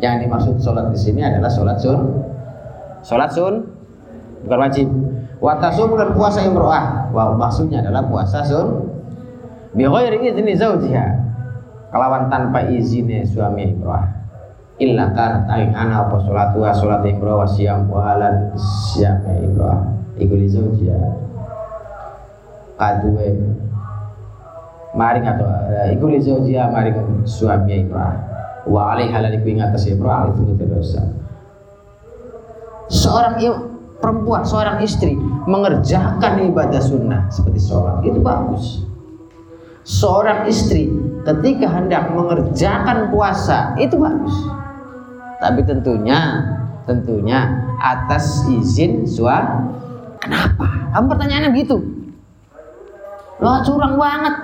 [0.00, 2.24] Yang dimaksud salat di sini adalah salat sun.
[3.04, 3.68] Salat sun
[4.46, 4.88] bukan wajib.
[5.42, 7.12] Wa tasum bulan puasa imro'ah.
[7.12, 8.88] Wa maksudnya adalah puasa sun.
[9.74, 11.06] Bi ghairi idzni zaujiha
[11.90, 14.06] kelawan tanpa izinnya suami imro'ah.
[14.82, 18.14] Illa kan aing ana apa salatu wa salat imro'ah wa siyam wa
[18.56, 19.82] siyam imro'ah.
[20.14, 21.23] Iku li zaujiha
[22.84, 23.32] kaduwe
[24.94, 28.14] maring atau uh, iku li zaujia maring suami imrah
[28.68, 31.02] wa alaiha lan iku ing atas imrah itu dosa.
[32.92, 33.40] Seorang
[33.98, 35.16] perempuan seorang istri
[35.48, 38.84] mengerjakan ibadah sunnah seperti sholat itu bagus.
[39.84, 40.88] Seorang istri
[41.28, 44.36] ketika hendak mengerjakan puasa itu bagus.
[45.40, 46.40] Tapi tentunya
[46.88, 47.48] tentunya
[47.80, 49.72] atas izin suami
[50.20, 50.92] kenapa?
[50.92, 52.03] Kamu pertanyaannya begitu
[53.44, 54.34] Lah curang banget.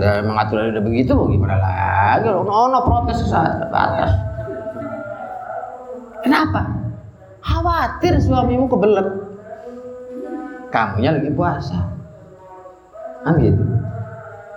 [0.00, 2.32] Ya, emang aturan udah begitu gimana lagi?
[2.32, 3.36] Ono ono protes ke
[3.68, 4.16] atas.
[6.24, 6.64] Kenapa?
[7.44, 9.04] Khawatir suamimu kebelet.
[10.72, 11.76] Kamunya lagi puasa.
[13.28, 13.60] Kan gitu.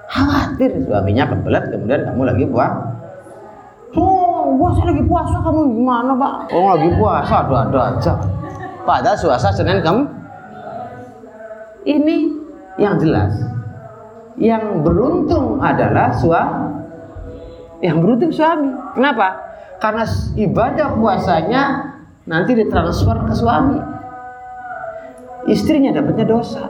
[0.08, 2.88] Khawatir suaminya kebelet kemudian kamu lagi puasa.
[4.00, 6.34] Oh, puasa lagi puasa kamu gimana, Pak?
[6.56, 8.14] Oh, lagi puasa ada-ada aja.
[8.88, 10.08] Padahal puasa Senin kamu
[11.84, 12.37] ini
[12.78, 13.34] yang jelas
[14.38, 16.86] yang beruntung adalah suami
[17.82, 19.38] yang beruntung suami kenapa
[19.82, 20.06] karena
[20.38, 21.64] ibadah puasanya
[22.26, 23.78] nanti ditransfer ke suami
[25.50, 26.66] istrinya dapatnya dosa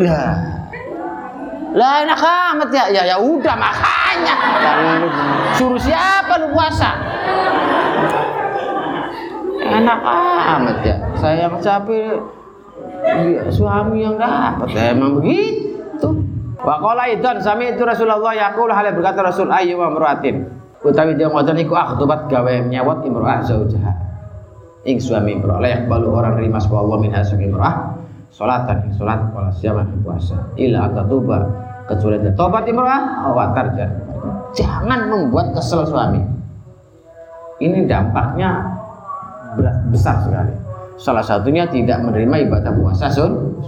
[0.00, 0.62] lah
[1.72, 2.84] Lah enak amat ya.
[2.92, 4.34] Ya ya udah makanya.
[5.56, 6.92] Suruh siapa lu puasa?
[9.56, 10.96] Enak amat ya.
[11.16, 12.20] Saya yang capek
[13.52, 14.70] suami yang dapat.
[14.72, 16.08] Ya, emang begitu.
[16.62, 20.46] Wa qala idan sami itu Rasulullah yaqul hal berkata Rasul ayyu mamraatin.
[20.82, 23.92] Utawi dia ngoten iku akhtubat gawe nyawat imro'ah zaujaha.
[24.86, 27.74] Ing suami imro'ah la yaqbalu orang nerima sapa Allah min hasil imro'ah
[28.34, 30.38] salatan ing salat wala siyaman ing puasa.
[30.58, 31.38] Ila atatuba
[31.86, 33.66] kecuali dia tobat imro'ah awatar
[34.54, 36.22] Jangan membuat kesel suami.
[37.62, 38.58] Ini dampaknya
[39.90, 40.61] besar sekali.
[41.02, 43.58] Salah satunya tidak menerima ibadah puasa sun.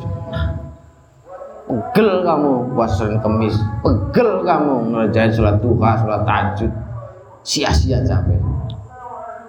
[1.66, 6.70] Pegel kamu puasa Senin Kemis, pegel kamu ngerjain sholat duha, sholat tahajud,
[7.42, 8.38] sia-sia capek.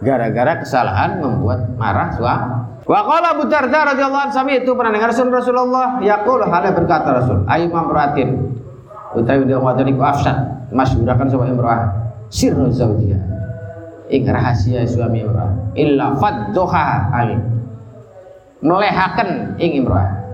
[0.02, 2.50] Gara-gara kesalahan membuat marah suami.
[2.86, 7.18] Wa qala Abu Darda radhiyallahu anhu sami itu pernah dengar Rasul Rasulullah yaqul hal berkata
[7.18, 8.30] Rasul ayu mamraatin
[9.18, 10.38] utawi dia ngoten iku afsad.
[10.70, 11.90] Masyhurakan sama imra'ah.
[12.30, 13.18] Sirru zaujiha
[14.14, 15.74] ing rahasia suami imra'ah.
[15.78, 17.10] Illa fadduha.
[17.14, 17.56] Amin
[18.66, 20.26] melehakan ing imra'ah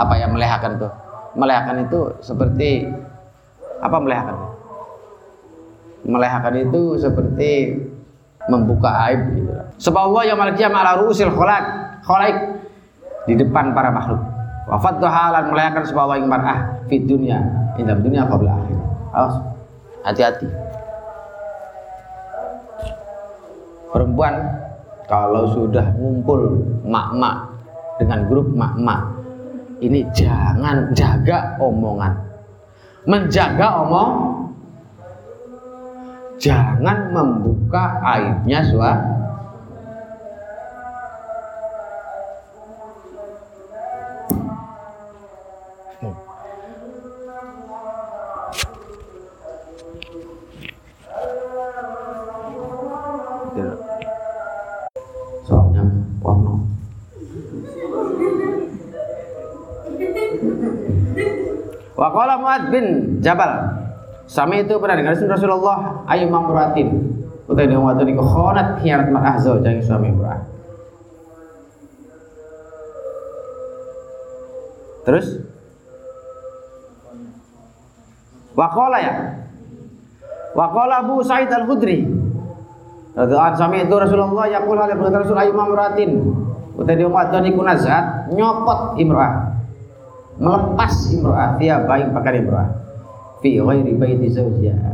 [0.00, 0.92] apa yang melehakan tuh?
[1.36, 2.88] Melehakan itu seperti
[3.80, 4.36] apa melehakan
[6.00, 7.76] melehakan itu seperti
[8.48, 9.52] membuka aib gitu
[10.00, 11.32] Allah yang malakiyah ala ru'usil
[12.02, 12.36] khalaik
[13.28, 14.20] di depan para makhluk.
[14.70, 17.42] Wafat halan melehakan sebab yang mar'ah di dunia.
[17.80, 18.78] Dalam dunia qabla akhir
[19.16, 19.36] awas.
[20.04, 20.48] Hati-hati.
[23.90, 24.34] Perempuan
[25.10, 27.50] kalau sudah ngumpul mak-mak
[27.98, 29.10] dengan grup mak-mak
[29.82, 32.14] ini jangan jaga omongan.
[33.10, 34.12] Menjaga omong
[36.38, 38.62] jangan membuka aibnya
[60.40, 61.50] suami
[62.00, 62.86] Waqala Muad bin
[63.20, 63.76] Jabal.
[64.24, 67.12] Sami itu pernah dengar Rasulullah ayu mamratin.
[67.50, 70.40] Utai dia ngotot iku khonat hianat mar'ah zaujang suami murah.
[75.04, 75.44] Terus
[78.54, 79.14] Waqala ya.
[80.54, 82.06] Waqala Abu Sa'id Al-Khudri.
[83.18, 86.10] Radhiyallahu sami itu Rasulullah yaqul hal Rasul ayu mamratin.
[86.78, 89.59] Utai dia ngotot iku nazat nyopot imra'ah
[90.40, 92.68] melepas imro'ah dia baik pakai imro'ah.
[93.44, 94.92] Fi ghairi baiti zawjiha.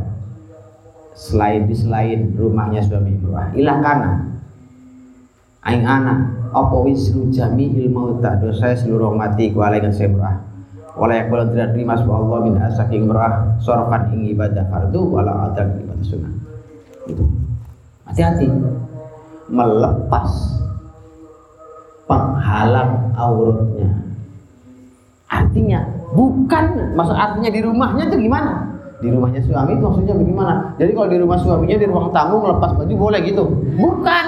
[1.17, 3.55] Selain di selain rumahnya suami imro'ah.
[3.55, 4.11] Ilah kana.
[5.63, 10.37] Aing ana apa wisru jami'il mauta dosa seluruh mati ku alaikan saya imro'ah.
[10.99, 16.03] Wala yakbal tidak terima Allah min asaking imro'ah sorofan ing ibadah fardu wala adab ibadah
[16.03, 16.33] sunnah.
[17.07, 17.23] Itu
[18.03, 18.51] hati-hati.
[19.47, 20.59] Melepas
[22.03, 24.06] penghalang auratnya
[25.27, 25.83] Artinya
[26.15, 28.77] bukan maksud artinya di rumahnya itu gimana?
[28.97, 30.53] Di rumahnya suami itu maksudnya bagaimana?
[30.81, 33.43] Jadi kalau di rumah suaminya di ruang tamu melepas baju boleh gitu?
[33.77, 34.25] Bukan.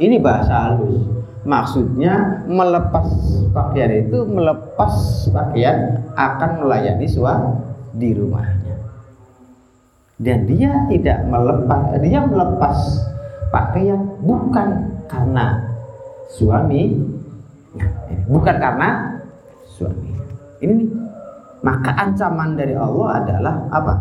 [0.00, 1.02] Ini bahasa halus.
[1.40, 3.08] Maksudnya melepas
[3.50, 4.92] pakaian itu melepas
[5.32, 7.56] pakaian akan melayani suami
[7.96, 8.76] di rumahnya.
[10.20, 12.76] Dan dia tidak melepas dia melepas
[13.50, 15.64] pakaian bukan karena
[16.30, 17.02] suami
[18.26, 18.88] bukan karena
[19.66, 20.10] suami.
[20.60, 20.88] Ini nih.
[21.60, 23.94] Maka ancaman dari Allah adalah apa?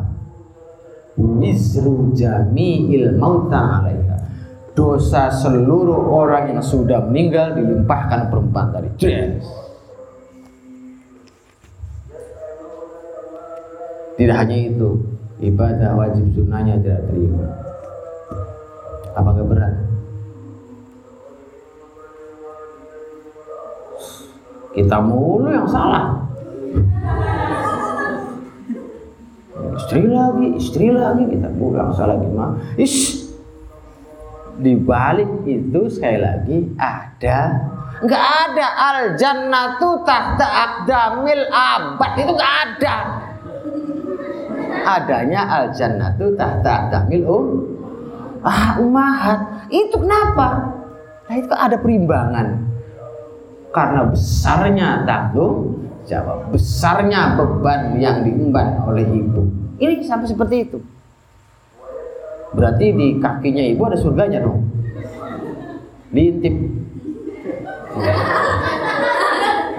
[1.19, 4.15] Wizru jami'il mauta alaiha.
[4.71, 8.87] Dosa seluruh orang yang sudah meninggal dilimpahkan perempuan tadi.
[9.03, 9.43] Yes.
[14.15, 14.99] Tidak hanya itu,
[15.43, 17.43] ibadah wajib sunnahnya tidak terima.
[19.15, 19.88] Apa berat?
[24.69, 26.13] Kita mulu yang salah.
[29.79, 32.53] Istri lagi, istri lagi kita mulu yang salah gimana?
[32.77, 33.29] Ish,
[34.59, 37.39] di balik itu sekali lagi ada
[37.99, 42.11] nggak ada al jannatu tahta akdamil abad.
[42.15, 42.95] Itu nggak ada.
[44.99, 47.45] Adanya al jannatu tahta akdamil um
[48.43, 49.67] ah umahat.
[49.67, 50.79] Itu kenapa?
[51.27, 52.78] Nah itu ada perimbangan
[53.69, 59.45] karena besarnya tanggung jawab, besarnya beban yang diemban oleh ibu.
[59.77, 60.77] Ini sampai seperti itu.
[62.49, 64.65] Berarti di kakinya ibu ada surganya dong.
[66.09, 66.55] Diintip.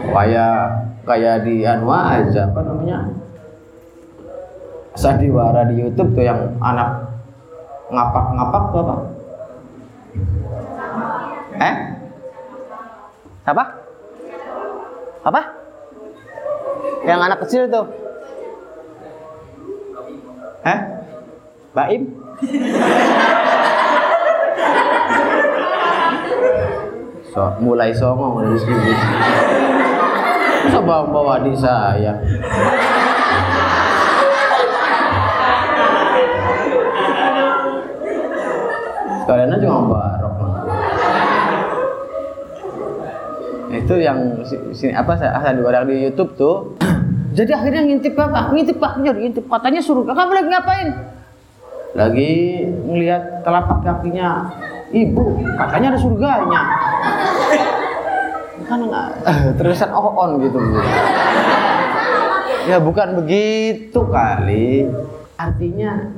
[0.07, 0.47] Supaya
[1.03, 3.11] kayak di Anwa aja apa namanya
[4.95, 7.09] sandiwara di YouTube tuh yang anak
[7.91, 8.95] ngapak-ngapak tuh apa?
[11.59, 11.75] Eh?
[13.51, 13.80] Apa?
[15.21, 15.43] Apa?
[17.05, 17.87] Yang anak kecil tuh?
[20.65, 20.81] Eh?
[21.77, 22.03] Baim?
[27.33, 28.93] so, mulai songong di sini.
[30.73, 32.17] Coba bawa di saya.
[39.29, 40.35] Kalian aja barok.
[43.71, 44.43] Itu yang
[44.75, 46.57] sini apa saya di di YouTube tuh.
[47.39, 48.51] Jadi akhirnya ngintip apa?
[48.51, 50.11] Ngintip Pak ngintip katanya surga.
[50.11, 50.89] Kamu lagi ngapain?
[51.95, 52.31] Lagi
[52.67, 54.51] ngelihat telapak kakinya
[54.91, 56.63] ibu, katanya ada surganya.
[58.67, 58.81] Kan
[59.59, 60.59] terusan oh on gitu.
[62.67, 64.91] Ya bukan begitu kali.
[65.39, 66.11] Artinya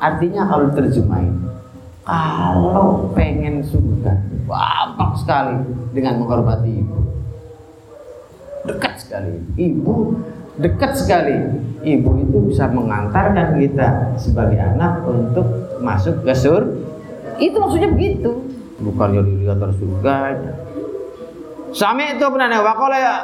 [0.00, 1.59] artinya kalau terjemahin
[2.04, 4.12] kalau pengen surga
[4.48, 5.56] gampang sekali
[5.94, 6.98] dengan menghormati ibu.
[8.66, 9.34] Dekat sekali.
[9.56, 9.94] Ibu
[10.60, 11.36] dekat sekali.
[11.80, 15.46] Ibu itu bisa mengantarkan kita sebagai anak untuk
[15.80, 16.62] masuk ke sur
[17.40, 18.50] itu maksudnya begitu.
[18.80, 20.56] Bukan yang dilihat surganya
[21.70, 23.14] Sami itu benar ya wakola ya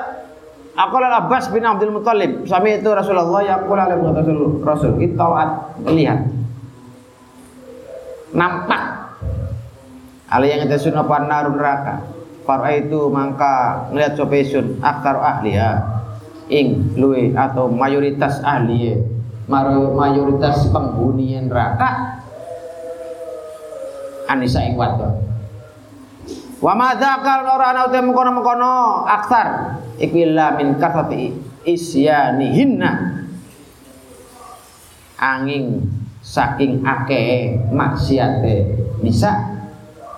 [0.76, 5.26] Abbas bin Abdul Muthalib Sami itu Rasulullah ya Akola Rasul Rasul Itu
[5.82, 6.28] melihat
[8.36, 9.16] nampak.
[10.28, 12.04] Ala yang itu sunnah panarun neraka.
[12.44, 15.82] Para itu mangka ngeliat sopesun aktar ahliya
[16.46, 19.02] ing luwe atau mayoritas ahli
[19.50, 22.22] mayoritas penghuni neraka.
[24.30, 25.26] Anisa ing wadon.
[26.58, 29.78] Wa madzakal ora ana utem mengkono-mengkono aktar.
[29.96, 31.30] Iku illa min kasati
[31.62, 32.92] isyanihinna.
[35.16, 35.88] Angin
[36.26, 38.74] saking akeh maksiate.
[38.98, 39.30] Bisa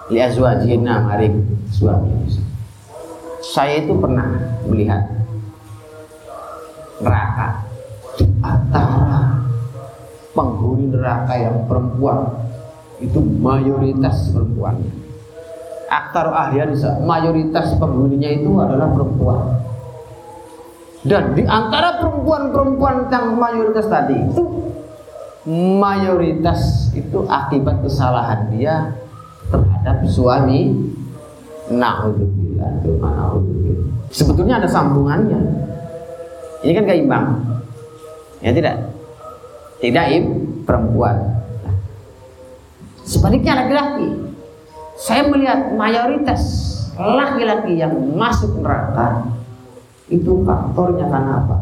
[0.08, 2.32] li azwajina maring suami.
[3.44, 4.24] Saya itu pernah
[4.64, 5.04] melihat
[7.04, 7.68] neraka
[8.40, 9.44] antara
[10.32, 12.48] penghuni neraka yang perempuan.
[12.98, 14.80] Itu mayoritas perempuan.
[15.88, 16.74] Aktar ahlian
[17.06, 19.62] mayoritas penghuninya itu adalah perempuan.
[21.06, 24.67] Dan di antara perempuan-perempuan yang mayoritas tadi itu
[25.48, 28.92] mayoritas itu akibat kesalahan dia
[29.48, 30.92] terhadap suami.
[31.68, 32.80] Naudzubillah
[34.08, 35.40] sebetulnya ada sambungannya.
[36.64, 37.26] Ini kan keimbang.
[38.40, 38.76] Ya tidak?
[39.78, 40.24] Tidak im?
[40.64, 41.16] Perempuan.
[41.64, 41.74] Nah,
[43.08, 44.08] sebaliknya laki-laki.
[44.98, 46.42] Saya melihat mayoritas
[46.98, 49.30] laki-laki yang masuk neraka
[50.10, 51.56] itu faktornya karena apa?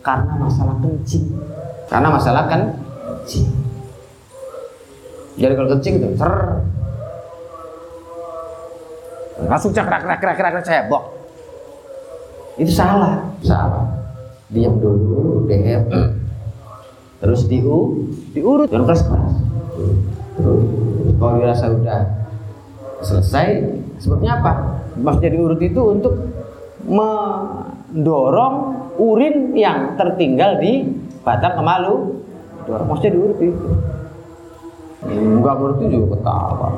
[0.00, 1.28] Karena masalah kencing.
[1.92, 2.79] Karena masalah kan
[3.20, 3.48] kencing.
[5.40, 6.32] Jadi kalau kencing itu ter
[9.40, 11.04] langsung cakrak cakrak cakrak cakrak cebok.
[12.60, 13.88] Itu salah, salah.
[14.52, 15.88] Diam dulu, DM.
[17.20, 18.04] Terus diu,
[18.36, 19.32] diurut dengan keras keras.
[20.36, 20.64] Terus
[21.16, 22.00] kalau dirasa udah
[23.00, 23.64] selesai,
[24.00, 24.52] sebabnya apa?
[25.00, 26.14] Maksudnya diurut itu untuk
[26.84, 28.56] mendorong
[29.00, 30.84] urin yang tertinggal di
[31.24, 32.20] batang kemalu
[32.68, 33.68] maksudnya diurut itu
[35.08, 36.68] enggak ngerti juga ketawa.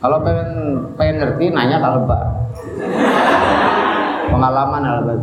[0.00, 0.50] Kalau pengen
[0.96, 2.22] pengen ngerti nanya kalau mbak
[4.32, 5.20] pengalaman albat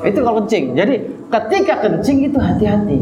[0.00, 0.72] itu kalau kencing.
[0.72, 0.94] Jadi
[1.28, 2.98] ketika kencing itu hati-hati.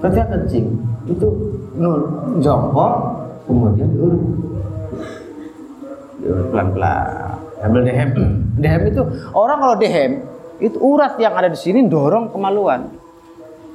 [0.00, 0.66] Ketika kencing
[1.10, 1.28] itu
[1.74, 1.98] nul
[2.38, 2.94] jongkok
[3.50, 4.22] kemudian diurut.
[6.22, 7.29] Diurut pelan-pelan
[7.60, 8.08] Ambil dehem.
[8.56, 9.02] Dehem itu
[9.36, 10.24] orang kalau dehem
[10.60, 12.88] itu urat yang ada di sini dorong kemaluan.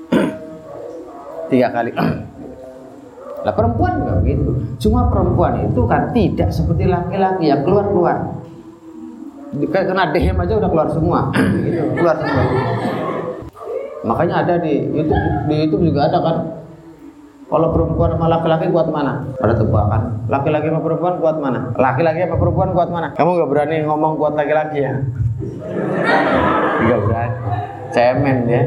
[1.49, 1.93] Tiga kali.
[3.45, 4.49] Lah perempuan juga begitu.
[4.81, 8.41] Cuma perempuan itu kan tidak seperti laki-laki yang keluar-keluar.
[9.53, 11.19] Kena dehem aja udah keluar semua.
[11.65, 12.45] gitu, keluar semua.
[14.05, 16.35] Makanya ada di YouTube di YouTube juga ada kan
[17.45, 19.21] kalau perempuan sama laki-laki kuat mana?
[19.37, 20.01] Pada tebakan.
[20.25, 21.59] Laki-laki sama perempuan kuat mana?
[21.77, 23.07] Laki-laki sama perempuan kuat mana?
[23.13, 24.97] Kamu gak berani ngomong kuat laki-laki ya?
[26.89, 27.37] Gak berani.
[27.93, 28.63] Cemen ya.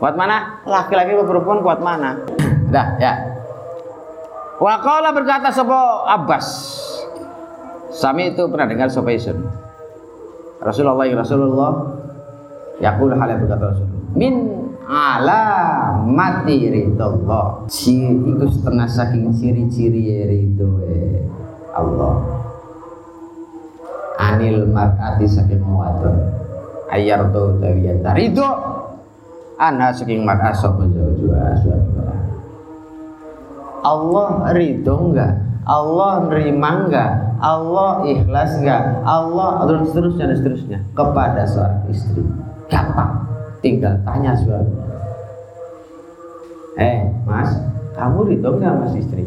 [0.00, 0.64] Kuat mana?
[0.64, 2.16] Laki-laki sama perempuan kuat mana?
[2.72, 3.12] Dah ya.
[4.56, 6.48] Wakala berkata sopo Abbas.
[7.92, 9.36] Sami itu pernah dengar sopo Isun.
[10.64, 11.72] Rasulullah Rasulullah
[12.80, 14.00] Yakul hal yang berkata Rasulullah.
[14.16, 14.34] Min
[14.90, 17.22] alamati ridho
[17.70, 20.82] si iku setengah saking ciri-ciri ridho
[21.70, 22.18] Allah.
[24.18, 26.18] Anil mar'ati saking wadon
[26.90, 28.50] ayar to tawiyan ridho!
[29.54, 31.94] Ana saking mar'ah sapa suami
[33.80, 35.38] Allah ridho enggak?
[35.70, 37.12] Allah nerima enggak?
[37.38, 38.82] Allah ikhlas enggak?
[39.06, 42.26] Allah dan seterusnya dan seterusnya kepada seorang istri.
[42.68, 43.29] Gampang
[43.60, 44.74] tinggal tanya suami.
[46.80, 47.50] Eh mas
[47.96, 49.24] kamu ridho enggak mas istri?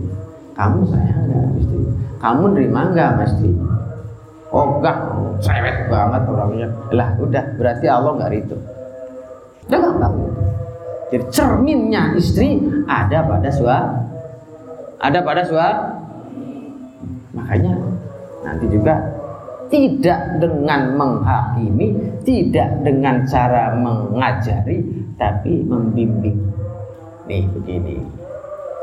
[0.53, 1.79] Kamu sayang enggak istri?
[2.21, 3.53] Kamu nerima enggak mas istri?
[4.53, 4.97] Oh enggak
[5.41, 6.67] cewek banget orangnya.
[6.93, 8.57] Lah udah berarti Allah enggak ridho.
[9.69, 10.13] Udah gampang
[11.13, 12.57] jadi cerminnya istri
[12.89, 14.01] ada pada suami
[14.97, 15.93] ada pada suami
[17.37, 17.77] makanya
[18.41, 18.97] nanti juga
[19.73, 24.85] tidak dengan menghakimi, tidak dengan cara mengajari,
[25.17, 26.37] tapi membimbing.
[27.25, 27.97] Nih begini,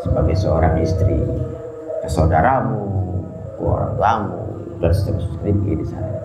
[0.03, 1.15] sebagai seorang istri,
[2.03, 2.91] ke saudaramu,
[3.55, 4.35] ke orang
[4.83, 6.19] dan seterusnya begini saya.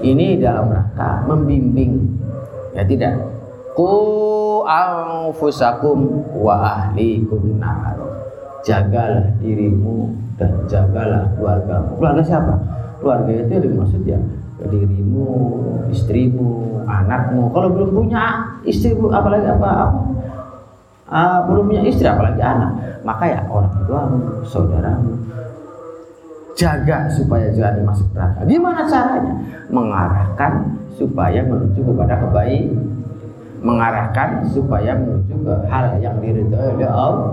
[0.00, 2.08] Ini dalam rangka membimbing,
[2.72, 3.20] ya tidak.
[3.76, 8.00] Ku anfusakum wa ahlikum nar.
[8.64, 10.08] Jagalah dirimu
[10.40, 12.00] dan jagalah keluargamu.
[12.00, 12.79] Keluarga siapa?
[13.00, 14.20] Keluarga itu yang dimaksud ya
[14.60, 15.28] dirimu,
[15.88, 17.48] istrimu, anakmu.
[17.56, 20.00] Kalau belum punya istri, apalagi apa, apa
[21.08, 25.16] uh, belum punya istri, apalagi anak, maka ya orang tuamu, saudaramu,
[26.52, 28.44] jaga supaya jangan masuk neraka.
[28.44, 29.34] Gimana caranya?
[29.72, 30.52] Mengarahkan
[30.92, 32.76] supaya menuju kepada kebaikan,
[33.64, 37.32] mengarahkan supaya menuju ke hal yang diridhoi oleh Allah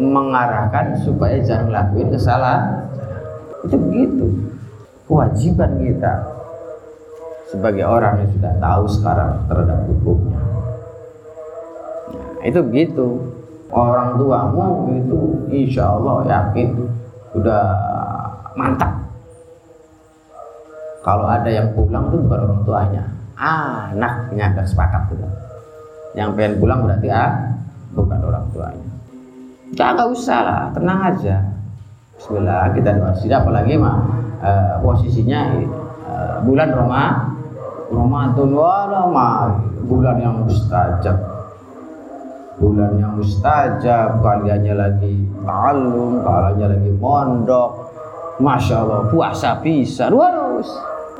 [0.00, 2.88] mengarahkan supaya jangan lakuin kesalahan
[3.68, 4.26] itu begitu
[5.10, 6.14] kewajiban kita
[7.50, 10.38] sebagai orang yang sudah tahu sekarang terhadap hukumnya.
[12.14, 13.06] Nah, itu begitu.
[13.70, 15.18] Orang tuamu itu
[15.50, 16.74] insya Allah yakin
[17.34, 17.62] sudah
[18.54, 18.98] mantap.
[21.02, 23.04] Kalau ada yang pulang itu bukan orang tuanya.
[23.40, 25.26] Anaknya ada sepakat itu
[26.18, 27.34] yang pengen pulang berarti ah
[27.94, 28.90] bukan orang tuanya.
[29.70, 31.46] Gak, usah lah, tenang aja.
[32.18, 33.14] Bismillah kita doa.
[33.14, 34.02] Tidak apalagi mah
[34.40, 35.40] uh, posisinya
[36.08, 37.04] uh, bulan Roma,
[37.90, 39.00] Ramadan wala
[39.84, 41.16] bulan yang mustajab.
[42.60, 45.16] Bulan yang mustajab, kaliannya lagi
[45.48, 47.70] ta'allum, kaliannya lagi mondok.
[48.40, 50.12] Masya Allah, puasa bisa.
[50.12, 50.64] Waduh,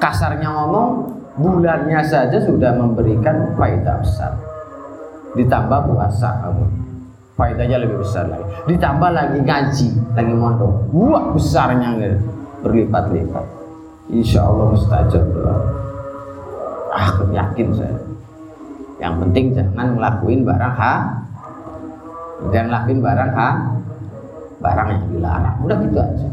[0.00, 1.08] kasarnya ngomong,
[1.40, 4.32] bulannya saja sudah memberikan faedah besar.
[5.36, 6.64] Ditambah puasa kamu
[7.40, 8.44] faedahnya lebih besar lagi.
[8.68, 10.92] Ditambah lagi ngaji, lagi mondok.
[10.92, 12.39] Wah besarnya gitu.
[12.60, 13.46] Berlipat-lipat.
[14.10, 15.56] Insya Allah mustajab doa.
[16.90, 17.98] Ah, yakin saya.
[19.00, 20.94] Yang penting jangan ngelakuin barang ha.
[22.50, 23.50] Dan ngelakuin barang ha.
[24.60, 25.56] Barang yang dilarang.
[25.64, 26.28] Udah gitu aja.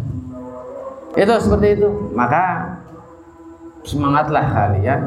[1.16, 1.90] Itu seperti itu.
[2.12, 2.76] Maka
[3.88, 5.00] semangatlah kalian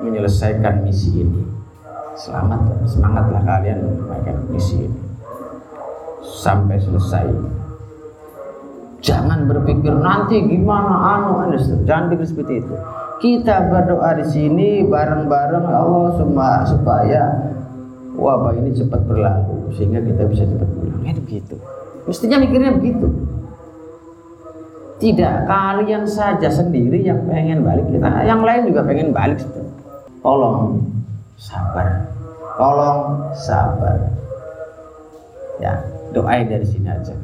[0.00, 1.44] menyelesaikan misi ini
[2.18, 5.00] selamat semangatlah kalian menunaikan misi ini
[6.20, 7.28] sampai selesai
[9.02, 12.74] jangan berpikir nanti gimana anu anu jangan pikir seperti itu.
[13.22, 17.22] Kita berdoa di sini bareng-bareng ya Allah supaya
[18.18, 21.02] wabah ini cepat berlalu sehingga kita bisa cepat pulang.
[21.06, 21.54] Itu begitu.
[22.06, 23.06] Mestinya mikirnya begitu.
[25.02, 27.90] Tidak kalian saja sendiri yang pengen balik.
[27.90, 29.42] Kita yang lain juga pengen balik
[30.22, 30.82] tolong
[31.38, 32.06] sabar.
[32.58, 32.98] Tolong
[33.34, 33.98] sabar.
[35.62, 35.78] Ya
[36.10, 37.14] doain dari sini aja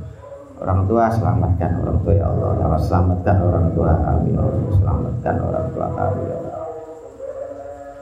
[0.59, 2.51] orang tua selamatkan orang tua ya Allah.
[2.59, 4.73] Ya Allah selamatkan orang tua kami ya Allah.
[4.75, 6.57] Selamatkan orang tua kami ya Allah.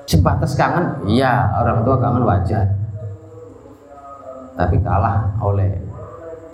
[0.07, 0.87] Sebatas kangen?
[1.11, 2.67] Iya orang tua kangen wajar.
[4.57, 5.77] Tapi kalah oleh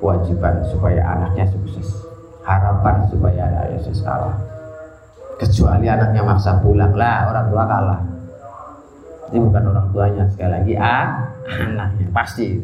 [0.02, 1.86] kewajiban supaya anaknya sukses.
[2.42, 4.34] Harapan supaya anaknya sukses kalah.
[5.38, 6.90] Kecuali anaknya maksa pulang.
[6.98, 8.00] Lah orang tua kalah.
[9.30, 10.24] Ini bukan orang tuanya.
[10.34, 11.06] Sekali lagi ah
[11.46, 12.06] anaknya.
[12.10, 12.58] Pasti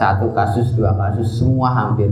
[0.00, 2.08] satu kasus dua kasus semua hampir.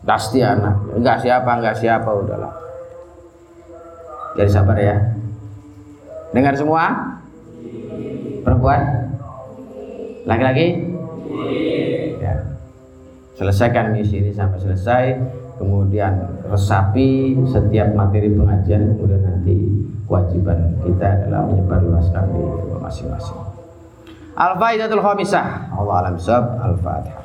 [0.00, 0.96] Pasti anak.
[0.96, 2.56] Enggak siapa enggak siapa udahlah.
[4.40, 4.96] Jadi sabar ya.
[6.32, 7.12] Dengar semua?
[8.40, 8.80] Perempuan?
[10.24, 10.88] Laki-laki?
[12.16, 12.56] Ya.
[13.36, 15.04] Selesaikan misi ini sampai selesai
[15.60, 19.56] kemudian resapi setiap materi pengajian kemudian nanti
[20.08, 22.42] kewajiban kita adalah menyebarluaskan di
[22.80, 23.43] masing-masing.
[24.40, 25.42] الفائدة الخامسة.
[25.80, 26.18] الله أعلم.
[26.64, 27.18] الفاتحة.